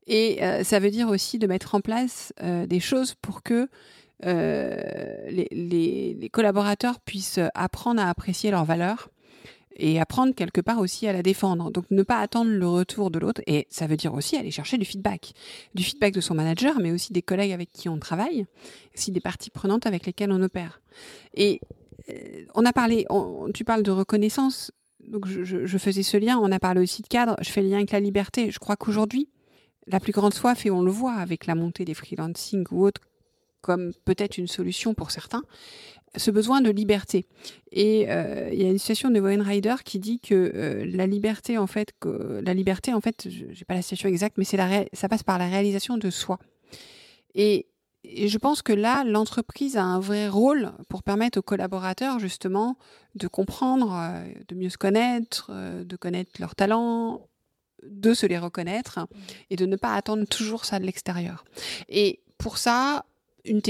[0.06, 3.68] Et ça veut dire aussi de mettre en place des choses pour que
[4.22, 9.08] les, les, collaborateurs puissent apprendre à apprécier leurs valeurs
[9.76, 11.70] et apprendre quelque part aussi à la défendre.
[11.70, 14.78] Donc ne pas attendre le retour de l'autre et ça veut dire aussi aller chercher
[14.78, 15.32] du feedback,
[15.74, 18.46] du feedback de son manager, mais aussi des collègues avec qui on travaille,
[18.94, 20.80] aussi des parties prenantes avec lesquelles on opère.
[21.34, 21.60] Et
[22.10, 23.06] euh, on a parlé,
[23.54, 26.38] tu parles de reconnaissance, donc je, faisais ce lien.
[26.38, 27.36] On a parlé aussi de cadre.
[27.42, 28.50] Je fais le lien avec la liberté.
[28.50, 29.28] Je crois qu'aujourd'hui,
[29.86, 33.02] la plus grande soif et on le voit avec la montée des freelancing ou autres
[33.64, 35.42] comme peut-être une solution pour certains,
[36.16, 37.26] ce besoin de liberté.
[37.72, 41.58] Et euh, il y a une citation de Rider qui dit que euh, la liberté,
[41.58, 44.58] en fait, que, la liberté, en fait, j'ai pas la citation exacte, mais c'est
[44.92, 46.38] ça passe par la réalisation de soi.
[47.34, 47.66] Et,
[48.26, 52.76] je pense que là, l'entreprise a un vrai rôle pour permettre aux collaborateurs justement
[53.14, 57.26] de comprendre, euh, de mieux se connaître, de connaître leurs talents,
[57.82, 59.06] de se les reconnaître
[59.48, 61.46] et de ne pas attendre toujours ça de l'extérieur.
[61.88, 63.06] Et pour ça,
[63.44, 63.60] une,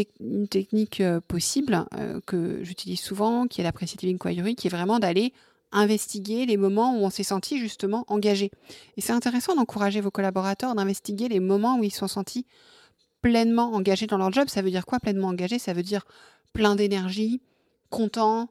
[0.49, 4.99] technique euh, possible euh, que j'utilise souvent, qui est la Precitive Inquiry, qui est vraiment
[4.99, 5.33] d'aller
[5.73, 8.51] investiguer les moments où on s'est senti justement engagé.
[8.97, 12.47] Et c'est intéressant d'encourager vos collaborateurs d'investiguer les moments où ils se sont sentis
[13.21, 14.49] pleinement engagés dans leur job.
[14.49, 16.07] Ça veut dire quoi pleinement engagé Ça veut dire
[16.53, 17.41] plein d'énergie,
[17.91, 18.49] content.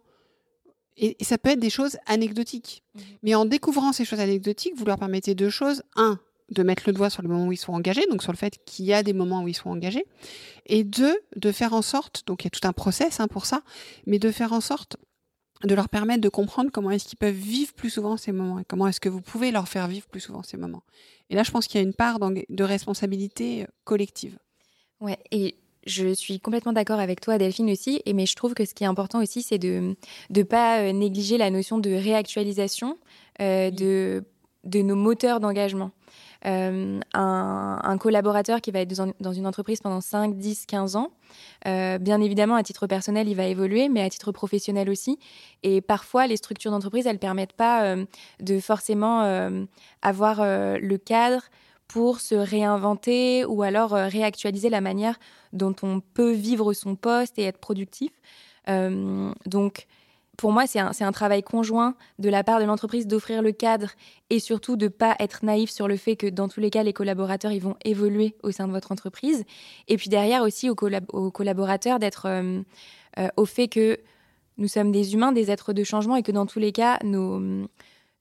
[0.98, 2.84] Et, ça peut être des choses anecdotiques.
[2.94, 5.84] Mmh Mais en découvrant ces choses anecdotiques, vous leur permettez deux choses.
[5.96, 8.38] Un, de mettre le doigt sur le moment où ils sont engagés, donc sur le
[8.38, 10.06] fait qu'il y a des moments où ils sont engagés,
[10.66, 13.46] et deux, de faire en sorte, donc il y a tout un process hein, pour
[13.46, 13.62] ça,
[14.06, 14.98] mais de faire en sorte
[15.64, 18.66] de leur permettre de comprendre comment est-ce qu'ils peuvent vivre plus souvent ces moments et
[18.66, 20.84] comment est-ce que vous pouvez leur faire vivre plus souvent ces moments.
[21.30, 24.38] Et là, je pense qu'il y a une part de responsabilité euh, collective.
[25.00, 28.02] Ouais, et je suis complètement d'accord avec toi, Delphine aussi.
[28.06, 29.96] Et mais je trouve que ce qui est important aussi, c'est de
[30.30, 32.98] ne pas euh, négliger la notion de réactualisation
[33.42, 34.24] euh, de,
[34.64, 35.92] de nos moteurs d'engagement.
[36.46, 41.12] Euh, un, collaborateur qui va être dans, une entreprise pendant 5, 10, 15 ans,
[41.68, 45.20] euh, bien évidemment, à titre personnel, il va évoluer, mais à titre professionnel aussi.
[45.62, 48.06] Et parfois, les structures d'entreprise, elles ne permettent pas euh,
[48.42, 49.04] de forcément
[50.02, 51.44] avoir le cadre
[51.88, 55.20] pour se réinventer ou alors réactualiser la manière
[55.54, 58.12] dont on peut vivre son poste et être productif.
[58.68, 59.88] donc,
[60.44, 63.92] pour moi, c'est un, travail conjoint de la part de l'entreprise d'offrir le cadre
[64.30, 66.84] et surtout de ne pas être naïf sur le fait que dans tous les cas,
[66.84, 69.46] les collaborateurs, vont évoluer au sein de votre entreprise.
[69.88, 72.62] Et puis derrière aussi aux, collaborateurs d'être euh,
[73.20, 73.98] euh, au fait que
[74.58, 77.40] nous sommes des humains, des êtres de changement et que dans tous les cas, nos,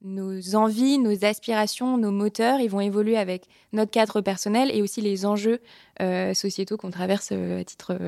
[0.02, 5.00] nos envies, nos aspirations, nos moteurs, ils vont évoluer avec notre cadre personnel et aussi
[5.00, 5.61] les enjeux
[6.00, 7.98] euh, sociétaux qu'on traverse à titre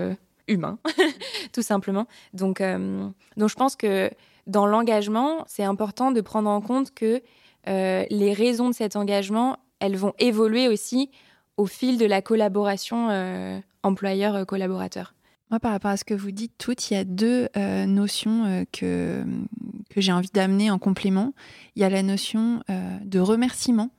[0.49, 0.79] humain,
[1.53, 2.07] tout simplement.
[2.33, 4.11] Donc, euh, donc, je pense que
[4.47, 7.23] dans l'engagement, c'est important de prendre en compte que
[7.69, 11.11] euh, les raisons de cet engagement, elles vont évoluer aussi
[11.57, 15.15] au fil de la collaboration euh, employeur-collaborateur.
[15.51, 17.49] Moi, par rapport à ce que vous dites toutes, il y a deux
[17.87, 19.25] notions que,
[19.91, 21.33] que j'ai envie d'amener en complément.
[21.77, 23.91] Il y a la notion de remerciement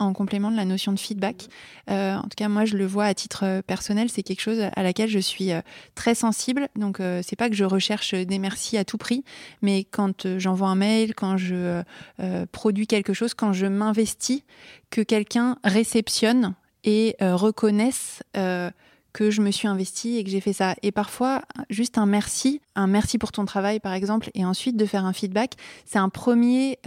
[0.00, 1.48] en complément de la notion de feedback.
[1.90, 4.60] Euh, en tout cas, moi, je le vois à titre euh, personnel, c'est quelque chose
[4.74, 5.60] à laquelle je suis euh,
[5.94, 6.68] très sensible.
[6.76, 9.24] Donc, c'est pas que je recherche des merci à tout prix,
[9.62, 11.82] mais quand j'envoie un mail, quand je
[12.52, 14.42] produis quelque chose, quand je m'investis,
[14.90, 20.74] que quelqu'un réceptionne et reconnaisse que je me suis investi et que j'ai fait ça.
[20.82, 24.86] Et parfois, juste un merci, un merci pour ton travail par exemple, et ensuite de
[24.86, 26.78] faire un feedback, c'est un premier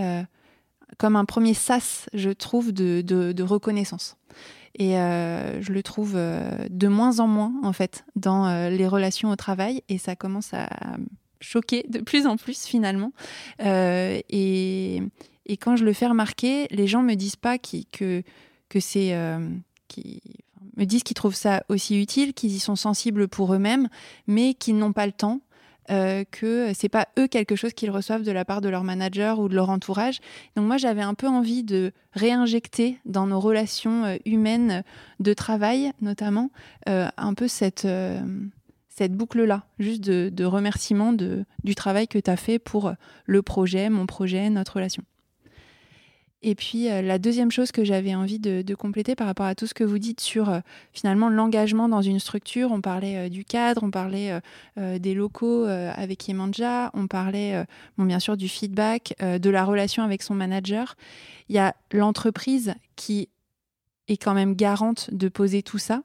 [0.97, 4.17] comme un premier sas, je trouve, de, reconnaissance.
[4.75, 8.87] Et euh, je le trouve euh, de moins en moins, en fait, dans euh, les
[8.87, 9.83] relations au travail.
[9.89, 10.67] Et ça commence à
[11.41, 13.11] choquer de plus en plus, finalement.
[13.59, 15.01] Et,
[15.59, 18.23] quand je le fais remarquer, les gens me disent pas que,
[18.69, 19.13] que c'est.
[20.75, 23.89] Me disent qu'ils trouvent ça aussi utile, qu'ils y sont sensibles pour eux-mêmes,
[24.25, 25.41] mais qu'ils n'ont pas le temps,
[25.91, 29.39] euh, que c'est pas eux quelque chose qu'ils reçoivent de la part de leur manager
[29.39, 30.19] ou de leur entourage.
[30.55, 34.83] Donc moi j'avais un peu envie de réinjecter dans nos relations euh, humaines
[35.19, 36.51] de travail notamment
[36.87, 37.87] euh, un peu cette
[38.95, 42.93] cette boucle-là, juste de, de remerciement de, du travail que tu as fait pour
[43.25, 45.03] le projet, mon projet, notre relation.
[46.43, 49.65] Et puis euh, la deuxième chose que j'avais envie de, compléter par rapport à tout
[49.65, 50.59] ce que vous dites sur euh,
[50.91, 54.41] finalement l'engagement dans une structure, on parlait euh, du cadre, on parlait
[54.77, 57.65] des locaux avec Yemanja, on parlait
[57.97, 60.95] bon, bien sûr du feedback, de la relation avec son manager.
[61.47, 63.29] Il y a l'entreprise qui
[64.07, 66.01] est quand même garante de poser tout ça.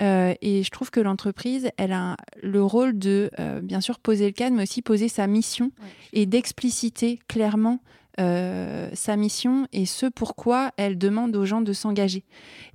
[0.00, 3.30] et je trouve que l'entreprise, elle a le rôle de,
[3.62, 5.70] bien sûr, poser le cadre, mais aussi poser sa mission
[6.12, 7.80] et d'expliciter clairement
[8.18, 12.24] euh, sa mission et ce pourquoi elle demande aux gens de s'engager.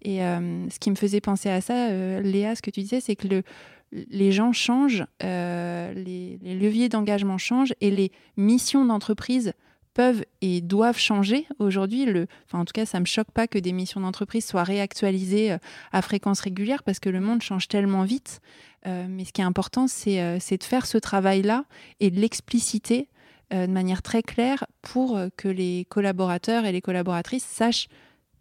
[0.02, 3.02] Et euh, ce qui me faisait penser à ça, euh, Léa, ce que tu disais,
[3.02, 3.44] c'est que le,
[3.92, 9.52] les gens changent, les, leviers d'engagement changent et les missions d'entreprise
[9.94, 11.46] peuvent et doivent changer.
[11.60, 14.64] Aujourd'hui, le, enfin, en tout cas, ça me choque pas que des missions d'entreprise soient
[14.64, 15.58] réactualisées
[15.92, 18.40] à fréquence régulière parce que le monde change tellement vite.
[18.86, 21.66] mais ce qui est important, c'est de faire ce travail-là
[22.00, 23.10] et de l'expliciter
[23.52, 27.88] de manière très claire pour euh, que les collaborateurs et les collaboratrices sachent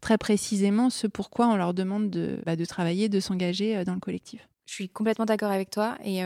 [0.01, 4.01] très précisément ce pourquoi on leur demande de, bah, travailler, de s'engager euh, dans le
[4.01, 4.49] collectif.
[4.67, 6.23] Je suis complètement d'accord avec toi et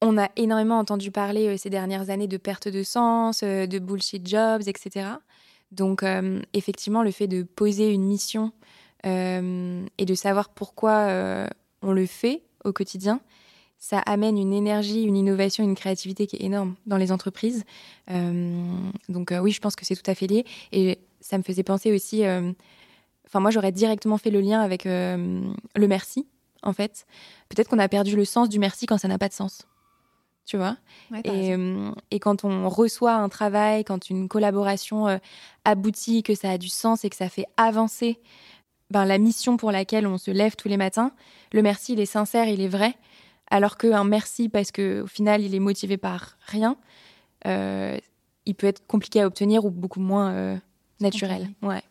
[0.00, 4.62] on a énormément entendu parler ces dernières années de perte de sens, de bullshit jobs,
[4.68, 5.08] etc.
[5.72, 6.04] Donc
[6.52, 8.52] effectivement, le fait de poser une mission
[9.02, 11.48] et de savoir pourquoi
[11.82, 13.20] on le fait au quotidien,
[13.78, 17.64] ça amène une énergie, une innovation, une créativité qui est énorme dans les entreprises.
[18.10, 18.62] Euh,
[19.08, 20.44] donc euh, oui, je pense que c'est tout à fait lié.
[20.72, 22.52] Et ça me faisait penser aussi, euh,
[23.26, 26.26] enfin moi j'aurais directement fait le lien avec le merci,
[26.62, 27.06] en fait.
[27.48, 29.66] Peut-être qu'on a perdu le sens du merci quand ça n'a pas de sens.
[30.46, 30.76] Tu vois?
[31.24, 31.56] Et,
[32.12, 35.18] et, quand on reçoit un travail, quand une collaboration
[35.64, 38.20] aboutit, que ça a du sens et que ça fait avancer
[38.90, 41.10] ben, la mission pour laquelle on se lève tous les matins,
[41.52, 42.94] le merci, il est sincère, il est vrai
[43.50, 46.76] alors qu'un merci parce qu'au final il est motivé par rien,
[47.46, 47.96] euh,
[48.44, 50.56] il peut être compliqué à obtenir ou beaucoup moins euh,
[51.00, 51.48] naturel.
[51.62, 51.82] Ouais.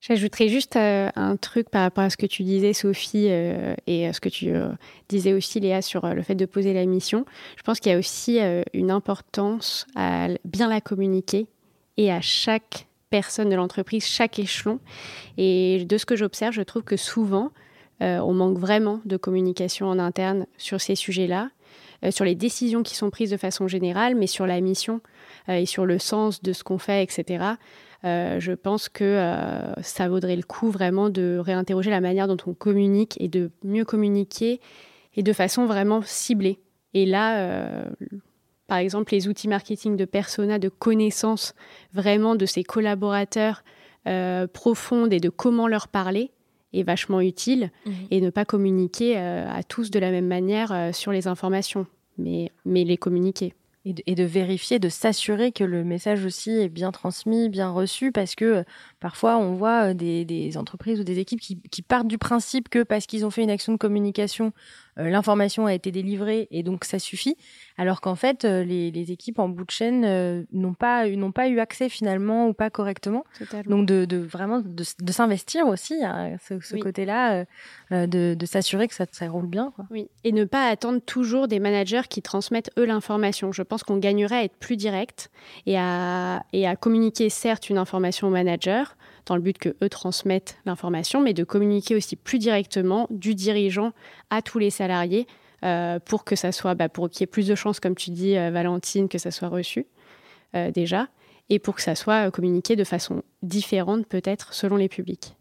[0.00, 4.12] J'ajouterais juste euh, un truc par rapport à ce que tu disais, Sophie, et à
[4.12, 4.52] ce que tu
[5.08, 7.24] disais aussi, Léa, sur le fait de poser la mission.
[7.56, 8.38] Je pense qu'il y a aussi
[8.72, 11.48] une importance à bien la communiquer
[11.96, 14.78] et à chaque personne de l'entreprise, chaque échelon.
[15.36, 17.50] Et de ce que j'observe, je trouve que souvent,
[18.02, 21.50] euh, on manque vraiment de communication en interne sur ces sujets-là,
[22.04, 25.00] euh, sur les décisions qui sont prises de façon générale, mais sur la mission
[25.48, 27.44] euh, et sur le sens de ce qu'on fait, etc.
[28.04, 29.20] je pense que
[29.82, 33.84] ça vaudrait le coup vraiment de réinterroger la manière dont on communique et de mieux
[33.84, 34.60] communiquer
[35.16, 36.60] et de façon vraiment ciblée.
[36.94, 37.84] Et là,
[38.68, 41.56] par exemple, les outils marketing de persona, de connaissance
[41.92, 43.64] vraiment de ses collaborateurs
[44.52, 46.30] profondes et de comment leur parler,
[46.72, 47.94] est vachement utile mhm.
[48.10, 51.86] et ne pas communiquer euh, à tous de la même manière euh, sur les informations,
[52.18, 53.54] mais, mais les communiquer.
[53.84, 58.34] Et de, vérifier, de s'assurer que le message aussi est bien transmis, bien reçu, parce
[58.34, 58.62] que euh,
[59.00, 63.06] parfois on voit des, entreprises ou des équipes qui, qui partent du principe que parce
[63.06, 64.52] qu'ils ont fait une action de communication,
[64.96, 67.36] l'information a été délivrée et donc ça suffit
[67.78, 71.48] alors qu'en fait, euh, les, équipes en bout de chaîne euh, n'ont pas, n'ont pas
[71.48, 73.24] eu accès finalement ou pas correctement.
[73.66, 77.44] Donc de, vraiment de, s'investir aussi à ce, côté-là,
[77.92, 79.72] euh, de, s'assurer que ça, ça, roule bien.
[79.90, 83.52] Oui, et ne pas attendre toujours des managers qui transmettent eux l'information.
[83.52, 85.30] Je pense qu'on gagnerait à être plus direct
[85.66, 88.96] et à, et à communiquer certes une information au manager
[89.28, 93.92] dans le but que eux transmettent l'information, mais de communiquer aussi plus directement du dirigeant
[94.30, 95.26] à tous les salariés
[95.64, 98.10] euh, pour que ça soit, bah, pour qu'il y ait plus de chances, comme tu
[98.10, 99.86] dis, euh, Valentine, que ça soit reçu
[100.54, 101.08] euh, déjà.
[101.50, 105.36] et pour que ça soit communiqué de façon différente peut-être selon les publics.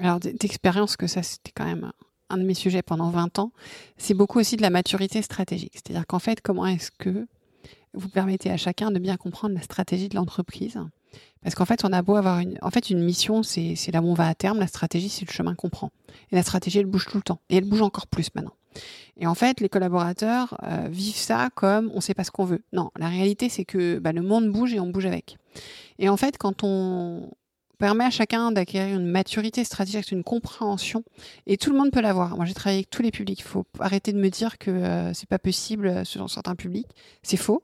[0.00, 1.92] Alors d'expérience que ça c'était quand même
[2.30, 3.52] un de mes sujets pendant 20 ans,
[3.96, 5.74] c'est beaucoup aussi de la maturité stratégique.
[5.74, 7.26] C'est-à-dire qu'en fait, comment est-ce que
[7.94, 10.78] vous permettez à chacun de bien comprendre la stratégie de l'entreprise
[11.42, 14.06] Parce qu'en fait, on a beau avoir une, en fait, une mission, c'est là où
[14.06, 14.58] on va à terme.
[14.58, 15.90] La stratégie, c'est le chemin qu'on prend.
[16.30, 17.40] Et la stratégie, elle bouge tout le temps.
[17.50, 18.54] Et elle bouge encore plus maintenant.
[19.16, 22.44] Et en fait, les collaborateurs euh, vivent ça comme on ne sait pas ce qu'on
[22.44, 22.62] veut.
[22.72, 25.38] Non, la réalité, c'est que bah, le monde bouge et on bouge avec.
[25.98, 27.30] Et en fait, quand on,
[27.78, 31.04] permet à chacun d'acquérir une maturité stratégique, une compréhension,
[31.46, 32.36] et tout le monde peut l'avoir.
[32.36, 33.38] Moi, j'ai travaillé avec tous les publics.
[33.38, 36.88] Il faut arrêter de me dire que euh, c'est pas possible euh, selon certains publics.
[37.22, 37.62] C'est faux.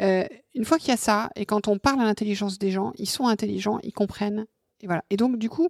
[0.00, 2.92] Euh, une fois qu'il y a ça, et quand on parle à l'intelligence des gens,
[2.96, 4.46] ils sont intelligents, ils comprennent.
[4.80, 5.04] Et voilà.
[5.10, 5.68] Et donc, du coup,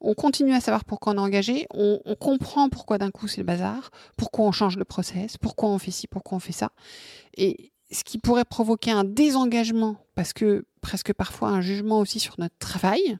[0.00, 3.46] on continue à savoir pourquoi on est engagé, on, comprend pourquoi d'un coup c'est le
[3.46, 6.70] bazar, pourquoi on change le process, pourquoi on fait ci, pourquoi on fait ça.
[7.36, 12.34] Et ce qui pourrait provoquer un désengagement, parce que presque parfois un jugement aussi sur
[12.38, 13.18] notre travail,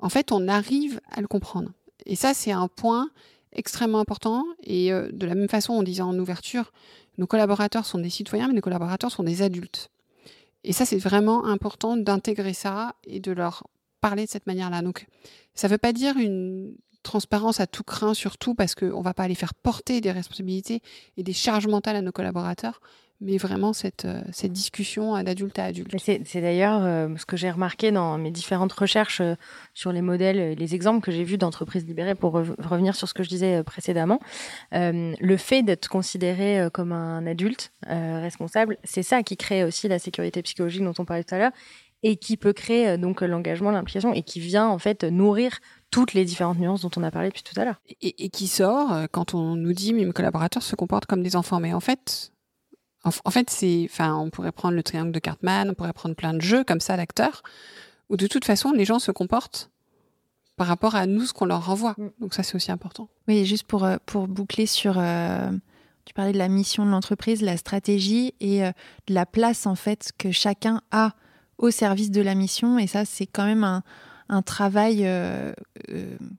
[0.00, 1.70] en fait, on arrive à le comprendre.
[2.04, 3.08] Et ça, c'est un point
[3.52, 4.44] extrêmement important.
[4.62, 6.72] Et euh, de la même façon, on disait en ouverture,
[7.18, 9.90] nos collaborateurs sont des citoyens, mais nos collaborateurs sont des adultes.
[10.64, 13.64] Et ça, c'est vraiment important d'intégrer ça et de leur
[14.00, 14.82] parler de cette manière-là.
[14.82, 15.06] Donc,
[15.54, 19.14] ça ne veut pas dire une transparence à tout craint, surtout parce qu'on ne va
[19.14, 20.82] pas aller faire porter des responsabilités
[21.16, 22.80] et des charges mentales à nos collaborateurs,
[23.20, 25.94] mais vraiment cette, euh, cette discussion d'adulte à adulte.
[25.98, 29.34] C'est d'ailleurs euh, ce que j'ai remarqué dans mes différentes recherches euh,
[29.74, 33.22] sur les modèles, les exemples que j'ai vus d'entreprises libérées, pour revenir sur ce que
[33.22, 34.20] je disais précédemment.
[34.72, 40.42] le fait d'être considéré comme un adulte responsable, c'est ça qui crée aussi la sécurité
[40.42, 41.52] psychologique dont on parlait tout à l'heure
[42.02, 45.58] et qui peut créer donc l'engagement, l'implication et qui vient en fait nourrir
[45.90, 47.80] toutes les différentes nuances dont on a parlé depuis tout à l'heure.
[48.00, 51.60] Et, et, qui sort quand on nous dit mes collaborateurs se comportent comme des enfants.
[51.60, 52.32] Mais en fait,
[53.24, 56.34] en, fait, c'est, enfin, on pourrait prendre le triangle de Cartman, on pourrait prendre plein
[56.34, 57.42] de jeux comme ça d'acteurs,
[58.10, 59.70] où de toute façon, les gens se comportent
[60.56, 61.94] par rapport à nous, ce qu'on leur renvoie.
[61.98, 62.08] Mm.
[62.20, 63.08] Donc ça, c'est aussi important.
[63.28, 64.96] Oui, juste pour, euh, pour boucler sur...
[64.98, 65.50] Euh,
[66.04, 68.70] tu parlais de la mission de l'entreprise, la stratégie et euh,
[69.08, 71.14] de la place, en fait, que chacun a
[71.58, 72.78] au service de la mission.
[72.78, 73.82] Et ça, c'est quand même un,
[74.28, 75.08] un travail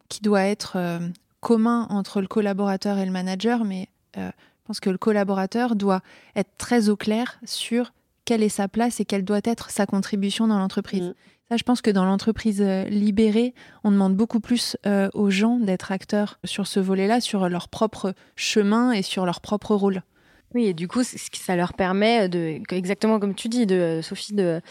[0.09, 0.99] qui doit être
[1.39, 3.89] commun entre le collaborateur et le manager, mais
[4.67, 6.01] pense que le collaborateur doit
[6.35, 7.93] être très au clair sur
[8.25, 11.01] quelle est sa place et quelle doit être sa contribution dans l'entreprise.
[11.01, 11.13] Mm.
[11.49, 13.53] Ça, je pense que dans l'entreprise euh, libérée,
[13.85, 18.13] on demande beaucoup plus euh, aux gens d'être acteurs sur ce volet-là, sur leur propre
[18.35, 20.03] chemin et sur leur propre rôle.
[20.53, 24.61] Oui, et du coup, ça leur permet de, exactement comme tu dis, de Sophie, de,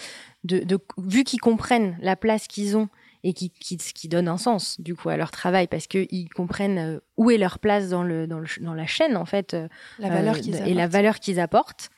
[0.44, 2.88] de vu qu'ils comprennent la place qu'ils ont
[3.26, 6.78] et qui, qui, qui donne un sens du coup à leur travail parce qu'ils comprennent
[6.78, 9.66] euh, où est leur place dans, le, dans, le, dans la chaîne en fait euh,
[9.98, 11.90] la valeur euh, et la valeur qu'ils apportent.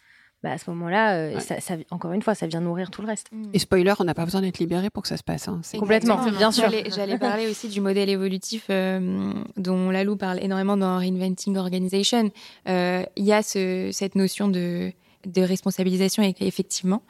[0.42, 3.26] Bah, à ce moment-là, ça, ça, encore une fois, ça vient nourrir tout le reste.
[3.32, 3.50] Mm.
[3.54, 5.48] Et spoiler, on n'a pas besoin d'être libéré pour que ça se passe.
[5.48, 5.60] Hein.
[5.76, 6.70] Complètement, bien sûr.
[6.94, 12.30] J'allais parler aussi du modèle évolutif dont Lalou parle énormément dans Reinventing Organization.
[12.66, 14.92] Il y a ce, cette notion de
[15.26, 17.02] de responsabilisation effectivement.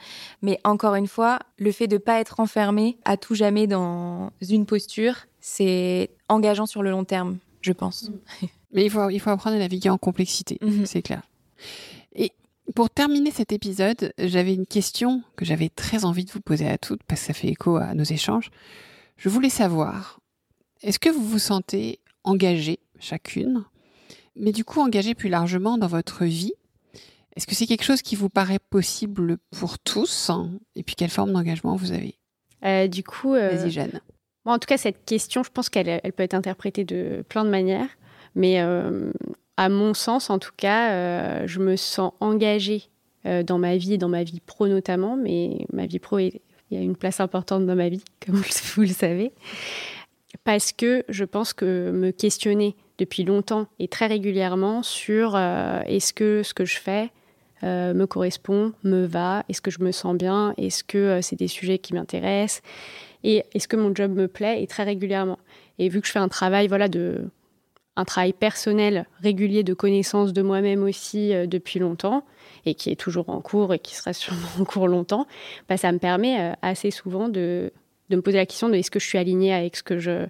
[0.42, 4.32] Mais encore une fois, le fait de ne pas être enfermé à tout jamais dans
[4.48, 8.10] une posture, c'est engageant sur le long terme, je pense.
[8.10, 8.46] Mm.
[8.72, 10.84] Mais il faut, il faut apprendre à naviguer en complexité, mm-hmm.
[10.84, 11.22] c'est clair.
[12.14, 12.32] Et
[12.74, 16.76] pour terminer cet épisode, j'avais une question que j'avais très envie de vous poser à
[16.76, 18.50] toutes parce que ça fait écho à nos échanges.
[19.16, 20.20] Je voulais savoir,
[20.82, 23.64] est-ce que vous vous sentez engagée chacune,
[24.36, 26.52] mais du coup engagée plus largement dans votre vie
[27.38, 30.28] est-ce que c'est quelque chose qui vous paraît possible pour tous
[30.74, 32.18] Et puis, quelle forme d'engagement vous avez?
[32.64, 33.32] Euh, Du coup.
[33.34, 34.00] Euh, Vas-y, Jeanne.
[34.44, 37.48] en tout cas, cette question, je pense qu'elle elle peut être interprétée de plein de
[37.48, 37.90] manières.
[38.34, 39.12] Mais euh,
[39.56, 42.90] à mon sens, en tout cas, je me sens engagée
[43.24, 45.16] dans ma vie et dans ma vie pro notamment.
[45.16, 46.40] Mais ma vie pro, il
[46.72, 48.34] y a une place importante dans ma vie, comme
[48.74, 49.30] vous le savez.
[50.42, 56.42] Parce que je pense que me questionner depuis longtemps et très régulièrement sur est-ce que
[56.42, 57.12] ce que je fais
[57.64, 61.36] euh, me correspond, me va, est-ce que je me sens bien, est-ce que euh, c'est
[61.36, 62.62] des sujets qui m'intéressent
[63.24, 65.38] et est-ce que mon job me plaît et très régulièrement.
[65.78, 67.30] Et vu que je fais un travail voilà de
[67.96, 72.24] un travail personnel régulier de connaissance de moi-même aussi euh, depuis longtemps
[72.64, 75.26] et qui est toujours en cours et qui sera sûrement en cours longtemps,
[75.68, 77.72] bah, ça me permet assez souvent de,
[78.08, 80.26] de me poser la question de est-ce que je suis alignée avec ce que je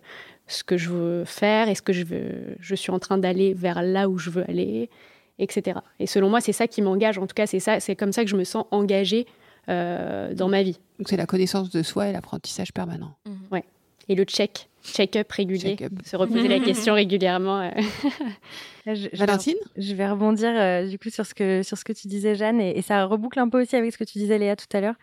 [0.48, 3.82] ce que je veux faire, est-ce que je, veux, je suis en train d'aller vers
[3.82, 4.88] là où je veux aller,
[5.38, 5.80] etc.
[6.00, 7.18] Et selon moi, c'est ça qui m'engage.
[7.18, 9.26] En tout cas, c'est ça, c'est comme ça que je me sens engagée
[9.68, 10.78] euh, dans ma vie.
[10.98, 13.14] Donc c'est la connaissance de soi et l'apprentissage permanent.
[13.26, 13.32] Mmh.
[13.52, 13.64] Ouais.
[14.08, 17.60] Et le check check-up régulier, se reposer la question régulièrement.
[17.60, 17.70] Euh.
[18.86, 19.56] je, Valentine?
[19.76, 22.60] je vais, rebondir euh, du coup sur ce que sur ce que tu disais Jeanne
[22.60, 24.94] et, ça reboucle un peu aussi avec ce que tu disais Léa tout à l'heure.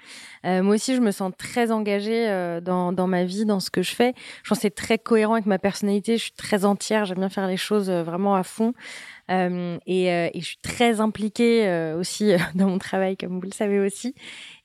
[0.45, 2.27] Euh, moi aussi je me sens très engagée
[2.63, 4.13] dans, dans ma vie, dans ce que je fais.
[4.43, 6.17] Je pense que c'est très cohérent avec ma personnalité.
[6.17, 8.73] Je suis très entière, j'aime bien faire les choses vraiment à fond.
[9.31, 13.79] Euh, et, et, je suis très impliquée aussi dans mon travail, comme vous le savez
[13.79, 14.13] aussi.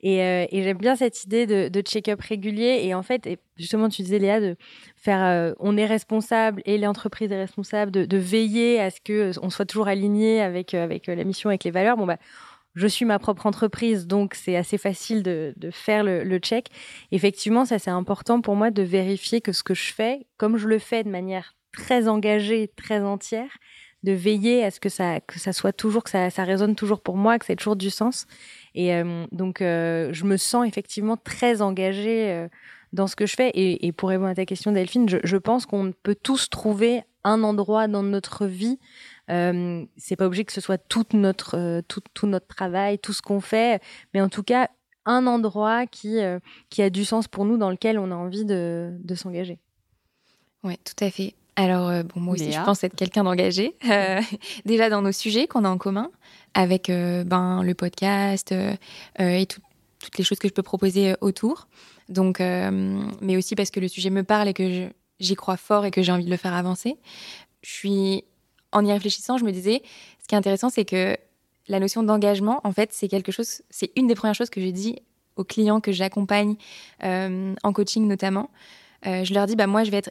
[0.03, 0.19] Et,
[0.53, 2.81] j'aime bien cette idée de, check-up régulier.
[2.85, 4.57] Et en fait, justement, tu disais Léa de
[5.01, 9.33] faire, euh, on est responsable et l'entreprise est responsable de, veiller à ce que euh,
[9.43, 11.97] on soit toujours aligné avec euh, avec la mission, avec les valeurs.
[11.97, 12.19] Bon bah,
[12.75, 16.69] je suis ma propre entreprise, donc c'est assez facile de, de faire le, le, check.
[17.13, 20.69] Effectivement, ça c'est important pour moi de vérifier que ce que je fais, comme je
[20.69, 23.51] le fais de manière très engagée, très entière,
[24.03, 27.17] de veiller à ce que ça que ça soit toujours que ça, résonne toujours pour
[27.17, 28.27] moi, que ça ait toujours du sens.
[28.75, 28.93] Et
[29.33, 32.49] donc je me sens effectivement très engagée
[32.93, 33.51] dans ce que je fais.
[33.55, 37.89] Et, pour répondre à ta question, Delphine, je, pense qu'on peut tous trouver un endroit
[37.89, 38.79] dans notre vie.
[39.31, 43.13] Euh, c'est pas obligé que ce soit toute notre, euh, tout, tout, notre travail, tout
[43.13, 43.81] ce qu'on fait,
[44.13, 44.69] mais en tout cas
[45.07, 48.45] un endroit qui, euh, qui a du sens pour nous, dans lequel on a envie
[48.45, 49.59] de, de s'engager.
[50.65, 51.35] Oui, tout à fait.
[51.63, 53.77] Alors, euh, bon, moi aussi, je pense être quelqu'un d'engagé.
[54.65, 56.11] déjà dans nos sujets qu'on a en commun,
[56.55, 58.53] avec ben, le podcast
[59.19, 61.69] et toutes les choses que je peux proposer autour.
[62.11, 64.89] Donc, euh, mais aussi parce que le sujet me parle et que
[65.21, 66.97] j'y crois fort et que j'ai envie de le faire avancer.
[67.63, 68.25] Je suis,
[68.73, 69.83] en y réfléchissant, je me disais,
[70.21, 71.17] ce qui est intéressant, c'est que
[71.69, 74.73] la notion d'engagement, en fait, c'est quelque chose, c'est une des premières choses que j'ai
[74.73, 74.97] dit
[75.37, 76.57] aux clients que j'accompagne
[77.05, 78.51] euh, en coaching notamment.
[79.07, 80.11] Euh, je leur dis, bah moi, je vais être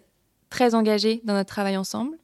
[0.50, 2.18] très engagée dans notre travail ensemble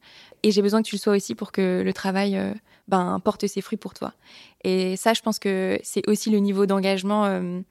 [0.43, 2.39] et j'ai besoin que tu le sois aussi pour que le travail
[2.87, 4.13] ben, porte ses fruits pour toi.
[4.63, 7.63] Et ça, je pense que c'est aussi le niveau d'engagement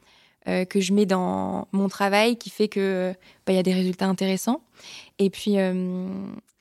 [0.47, 3.15] euh, que je mets dans mon travail qui fait que
[3.47, 4.61] bah, il y a des résultats intéressants.
[5.19, 6.07] Et puis euh,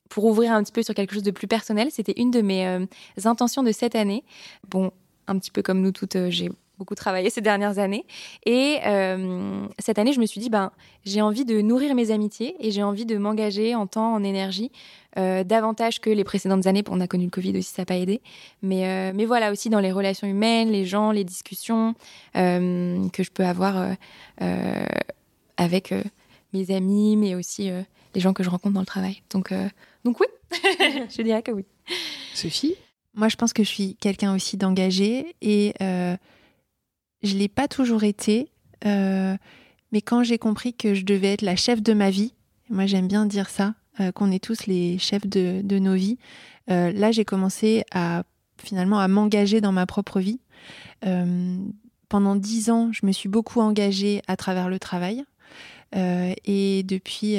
[0.08, 2.66] pour ouvrir un petit peu sur quelque chose de plus personnel, c'était une de mes
[2.66, 2.86] euh,
[3.26, 4.24] intentions de cette année.
[4.70, 4.92] Bon,
[5.28, 8.06] un petit peu comme nous toutes, j'ai beaucoup travaillé ces dernières années.
[8.46, 10.72] Et euh, cette année, je me suis dit, ben,
[11.06, 14.72] j'ai envie de nourrir mes amitiés et j'ai envie de m'engager en temps, en énergie,
[15.18, 16.84] euh, davantage que les précédentes années.
[16.90, 18.22] On a connu le Covid aussi, ça n'a pas aidé.
[18.62, 21.96] Mais, euh, mais voilà, aussi dans les relations humaines, les gens, les discussions
[22.34, 23.96] que je peux avoir
[25.58, 25.94] avec
[26.54, 27.70] mes amis, mais aussi
[28.16, 29.22] les gens que je rencontre dans le travail.
[29.30, 29.54] Donc,
[30.04, 31.66] donc oui, je dirais que oui.
[32.34, 32.76] Sophie?
[33.14, 35.74] Moi, je pense que je suis quelqu'un aussi d'engagé et
[37.24, 38.50] je l'ai pas toujours été,
[38.86, 39.36] euh,
[39.92, 42.34] mais quand j'ai compris que je devais être la chef de ma vie,
[42.70, 46.18] moi j'aime bien dire ça, euh, qu'on est tous les chefs de, nos vies.
[46.70, 48.24] Euh, là, j'ai commencé à
[48.58, 50.40] finalement à m'engager dans ma propre vie.
[52.10, 55.24] pendant dix ans, je me suis beaucoup engagée à travers le travail.
[55.94, 57.38] et depuis,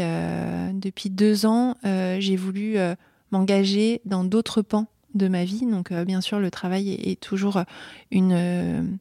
[0.74, 2.76] depuis deux ans, j'ai voulu
[3.30, 5.64] m'engager dans d'autres pans de ma vie.
[5.64, 7.62] Donc, bien sûr, le travail est toujours
[8.11, 8.99] une,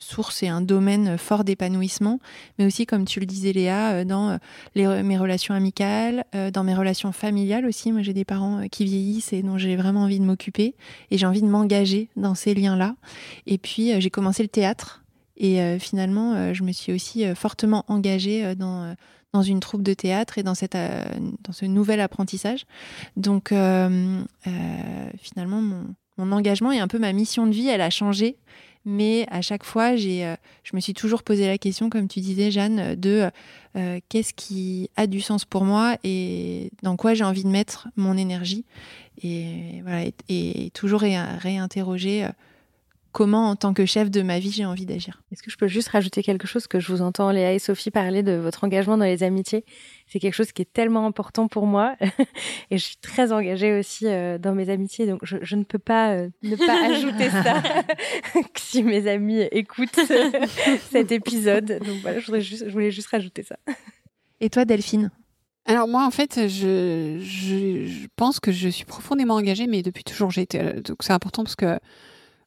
[0.00, 2.18] source et un domaine fort d'épanouissement,
[2.58, 4.38] mais aussi, comme tu le disais Léa, euh, dans
[4.76, 7.92] euh, mes relations amicales, euh, dans mes relations familiales aussi.
[7.92, 10.74] Moi, j'ai des parents qui vieillissent et dont j'ai vraiment envie de m'occuper
[11.10, 12.96] et j'ai envie de m'engager dans ces liens-là.
[13.46, 15.04] Et puis, j'ai commencé le théâtre
[15.36, 20.54] et finalement, je me suis aussi fortement engagée dans une troupe de théâtre et dans,
[20.54, 22.66] cette, dans ce nouvel apprentissage.
[23.16, 23.48] Donc,
[25.18, 25.62] finalement,
[26.18, 28.36] mon engagement et un peu ma mission de vie, elle a changé
[28.84, 32.20] mais à chaque fois, j'ai, euh, je me suis toujours posé la question, comme tu
[32.20, 33.30] disais, Jeanne, de
[33.76, 37.88] euh, qu'est-ce qui a du sens pour moi et dans quoi j'ai envie de mettre
[37.96, 38.64] mon énergie.
[39.22, 42.28] Et, voilà, et, toujours réinterroger euh,
[43.12, 45.22] comment, en tant que chef de ma vie, j'ai envie d'agir.
[45.32, 47.90] Est-ce que je peux juste rajouter quelque chose que je vous entends, Léa et Sophie,
[47.90, 49.64] parler de votre engagement dans les amitiés?
[50.06, 51.96] C'est quelque chose qui est tellement important pour moi
[52.70, 56.12] et je suis très engagée aussi euh, dans mes amitiés, donc je, ne peux pas
[56.12, 57.62] euh, ne pas ajouter ça
[58.56, 60.00] si mes amis écoutent
[60.90, 61.80] cet épisode.
[61.84, 63.56] Donc voilà, je, voudrais juste, je voulais juste rajouter ça.
[64.40, 65.10] Et toi, Delphine?
[65.66, 70.30] Alors moi, en fait, je, je, pense que je suis profondément engagée, mais depuis toujours
[70.30, 70.60] j'ai été.
[70.60, 71.78] Euh, donc c'est important parce que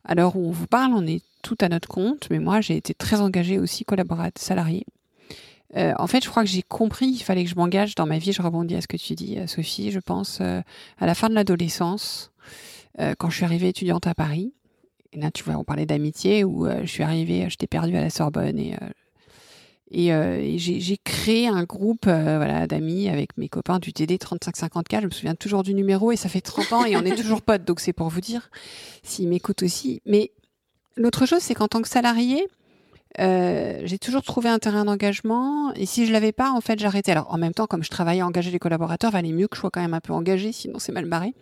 [0.06, 2.78] à l'heure où on vous parle, on est tout à notre compte, mais moi j'ai
[2.78, 4.86] été très engagée aussi collaboratrice salariée.
[5.76, 8.18] Euh, en fait, je crois que j'ai compris qu'il fallait que je m'engage dans ma
[8.18, 8.32] vie.
[8.32, 9.92] Je rebondis à ce que tu dis, euh, Sophie.
[9.92, 10.62] Je pense euh,
[11.00, 12.32] à la fin de l'adolescence,
[13.18, 14.54] quand je suis arrivée étudiante à Paris.
[15.14, 18.12] Et là, tu vois, on parlait d'amitié, où je suis arrivée, j'étais perdue à la
[18.12, 18.78] Sorbonne et
[19.92, 25.02] et, euh, j'ai créé un groupe euh, voilà, d'amis avec mes copains du TD 3554.
[25.02, 27.42] Je me souviens toujours du numéro et ça fait 30 ans et on est toujours
[27.42, 27.64] potes.
[27.64, 28.50] Donc c'est pour vous dire
[29.04, 30.02] s'ils m'écoutent aussi.
[30.06, 30.32] Mais
[30.96, 32.48] l'autre chose, c'est qu'en tant que salarié,
[33.20, 35.72] euh, j'ai toujours trouvé un terrain d'engagement.
[35.76, 37.12] Et si je l'avais pas, en fait, j'arrêtais.
[37.12, 39.62] Alors, en même temps, comme je travaillais à engager les collaborateurs, valait mieux que je
[39.62, 41.36] sois quand même un peu engagée, sinon c'est mal barré.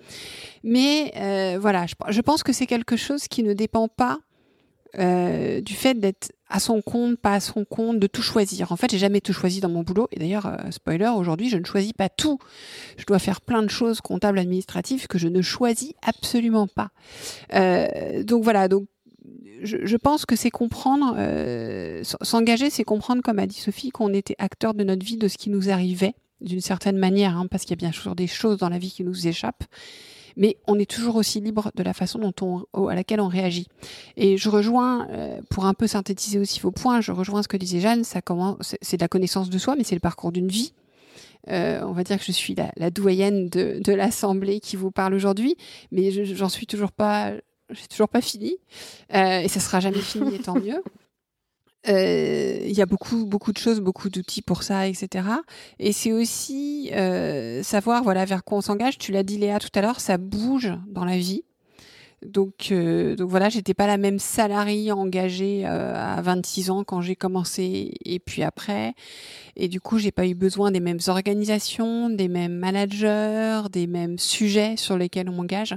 [0.63, 1.13] Mais
[1.57, 4.19] voilà, je, pense que c'est quelque chose qui ne dépend pas
[4.97, 8.71] euh, du fait d'être à son compte, pas à son compte, de tout choisir.
[8.71, 10.07] En fait, j'ai jamais tout choisi dans mon boulot.
[10.11, 12.39] Et d'ailleurs, euh, spoiler, aujourd'hui, je ne choisis pas tout.
[12.97, 16.89] Je dois faire plein de choses comptables, administratives que je ne choisis absolument pas.
[17.53, 18.67] Euh, donc voilà.
[18.67, 18.87] Donc
[19.63, 24.13] je, je pense que c'est comprendre, euh, s'engager, c'est comprendre, comme a dit Sophie, qu'on
[24.13, 27.63] était acteur de notre vie, de ce qui nous arrivait, d'une certaine manière, hein, parce
[27.63, 29.63] qu'il y a bien sûr des choses dans la vie qui nous échappent
[30.37, 33.67] mais on est toujours aussi libre de la façon dont on, à laquelle on réagit.
[34.17, 37.57] Et je rejoins, euh, pour un peu synthétiser aussi vos points, je rejoins ce que
[37.57, 40.47] disait Jeanne, ça commence, c'est de la connaissance de soi, mais c'est le parcours d'une
[40.47, 40.73] vie.
[41.49, 44.91] Euh, on va dire que je suis la, la doyenne de, de l'assemblée qui vous
[44.91, 45.55] parle aujourd'hui,
[45.91, 47.31] mais j'en suis toujours pas,
[47.71, 48.57] j'ai toujours pas fini,
[49.15, 50.83] euh, et ça sera jamais fini, et tant mieux.
[51.87, 55.25] Euh, il y a beaucoup beaucoup de choses, beaucoup d'outils pour ça, etc.
[55.79, 58.97] Et c'est aussi euh, savoir voilà vers quoi on s'engage.
[58.97, 61.43] Tu l'as dit Léa tout à l'heure, ça bouge dans la vie.
[62.25, 67.01] Donc euh, donc voilà, j'étais pas la même salariée engagée euh, à 26 ans quand
[67.01, 68.93] j'ai commencé et puis après.
[69.55, 74.19] Et du coup, j'ai pas eu besoin des mêmes organisations, des mêmes managers, des mêmes
[74.19, 75.75] sujets sur lesquels on m'engage.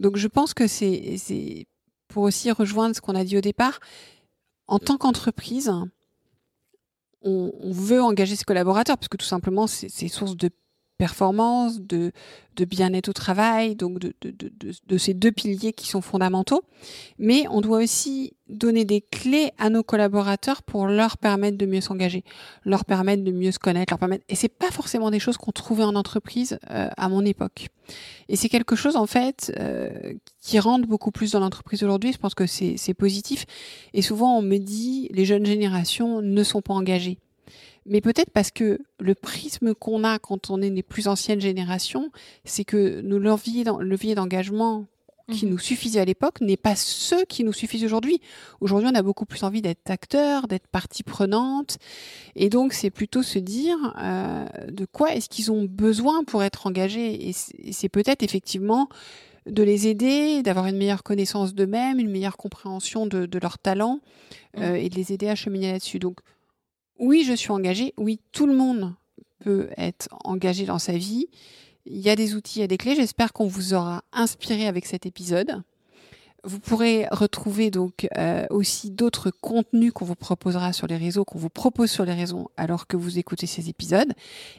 [0.00, 1.66] Donc je pense que c'est c'est
[2.08, 3.78] pour aussi rejoindre ce qu'on a dit au départ,
[4.66, 5.72] en tant qu'entreprise,
[7.22, 10.50] on, veut engager ses collaborateurs parce que tout simplement, c'est source de
[11.02, 12.12] performance, de,
[12.54, 14.32] de bien-être au travail, donc de, de,
[14.86, 16.62] de, ces deux piliers qui sont fondamentaux.
[17.18, 21.80] Mais on doit aussi donner des clés à nos collaborateurs pour leur permettre de mieux
[21.80, 22.22] s'engager,
[22.64, 24.24] leur permettre de mieux se connaître, leur permettre.
[24.28, 27.66] Et c'est pas forcément des choses qu'on trouvait en entreprise euh, à mon époque.
[28.28, 32.12] Et c'est quelque chose en fait euh, qui rentre beaucoup plus dans l'entreprise aujourd'hui.
[32.12, 33.44] Je pense que c'est positif.
[33.92, 37.18] Et souvent on me dit les jeunes générations ne sont pas engagées
[37.86, 42.10] mais peut-être parce que le prisme qu'on a quand on est des plus anciennes générations,
[42.44, 44.86] c'est que nos leviers d'engagement
[45.30, 45.52] qui mhm.
[45.52, 48.20] nous suffisaient à l'époque n'est pas ceux qui nous suffisent aujourd'hui.
[48.60, 51.78] Aujourd'hui, on a beaucoup plus envie d'être acteur, d'être partie prenante,
[52.36, 56.66] et donc c'est plutôt se dire euh, de quoi est-ce qu'ils ont besoin pour être
[56.66, 57.32] engagés, et
[57.72, 58.88] c'est peut-être effectivement
[59.46, 64.00] de les aider, d'avoir une meilleure connaissance d'eux-mêmes, une meilleure compréhension de, de leurs talents,
[64.58, 65.98] euh, et de les aider à cheminer là-dessus.
[65.98, 66.20] Donc
[66.98, 68.94] oui, je suis engagée, oui, tout le monde
[69.40, 71.26] peut être engagé dans sa vie.
[71.84, 72.94] Il y a des outils, il y a des clés.
[72.94, 75.62] J'espère qu'on vous aura inspiré avec cet épisode.
[76.44, 81.38] Vous pourrez retrouver donc euh, aussi d'autres contenus qu'on vous proposera sur les réseaux, qu'on
[81.38, 84.12] vous propose sur les réseaux alors que vous écoutez ces épisodes.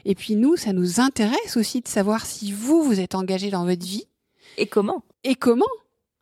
[0.06, 3.66] Et puis nous, ça nous intéresse aussi de savoir si vous, vous êtes engagé dans
[3.66, 4.06] votre vie.
[4.56, 5.02] Et comment?
[5.24, 5.66] Et comment?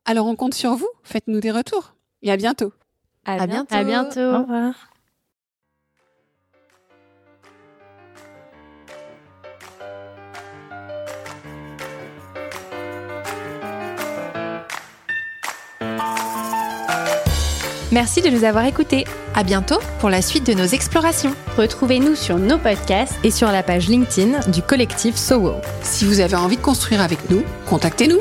[0.05, 0.89] Alors on compte sur vous.
[1.05, 1.95] Faites-nous des retours.
[2.23, 2.73] Et à bientôt.
[3.25, 3.75] À, bientôt.
[3.75, 4.21] À bientôt.
[4.21, 4.92] Au revoir.
[17.93, 19.05] Merci de nous avoir écoutés.
[19.35, 21.35] À bientôt pour la suite de nos explorations.
[21.59, 25.57] Retrouvez-nous sur nos podcasts et sur la page LinkedIn du collectif SOWO.
[25.83, 28.21] Si vous avez envie de construire avec nous, contactez-nous.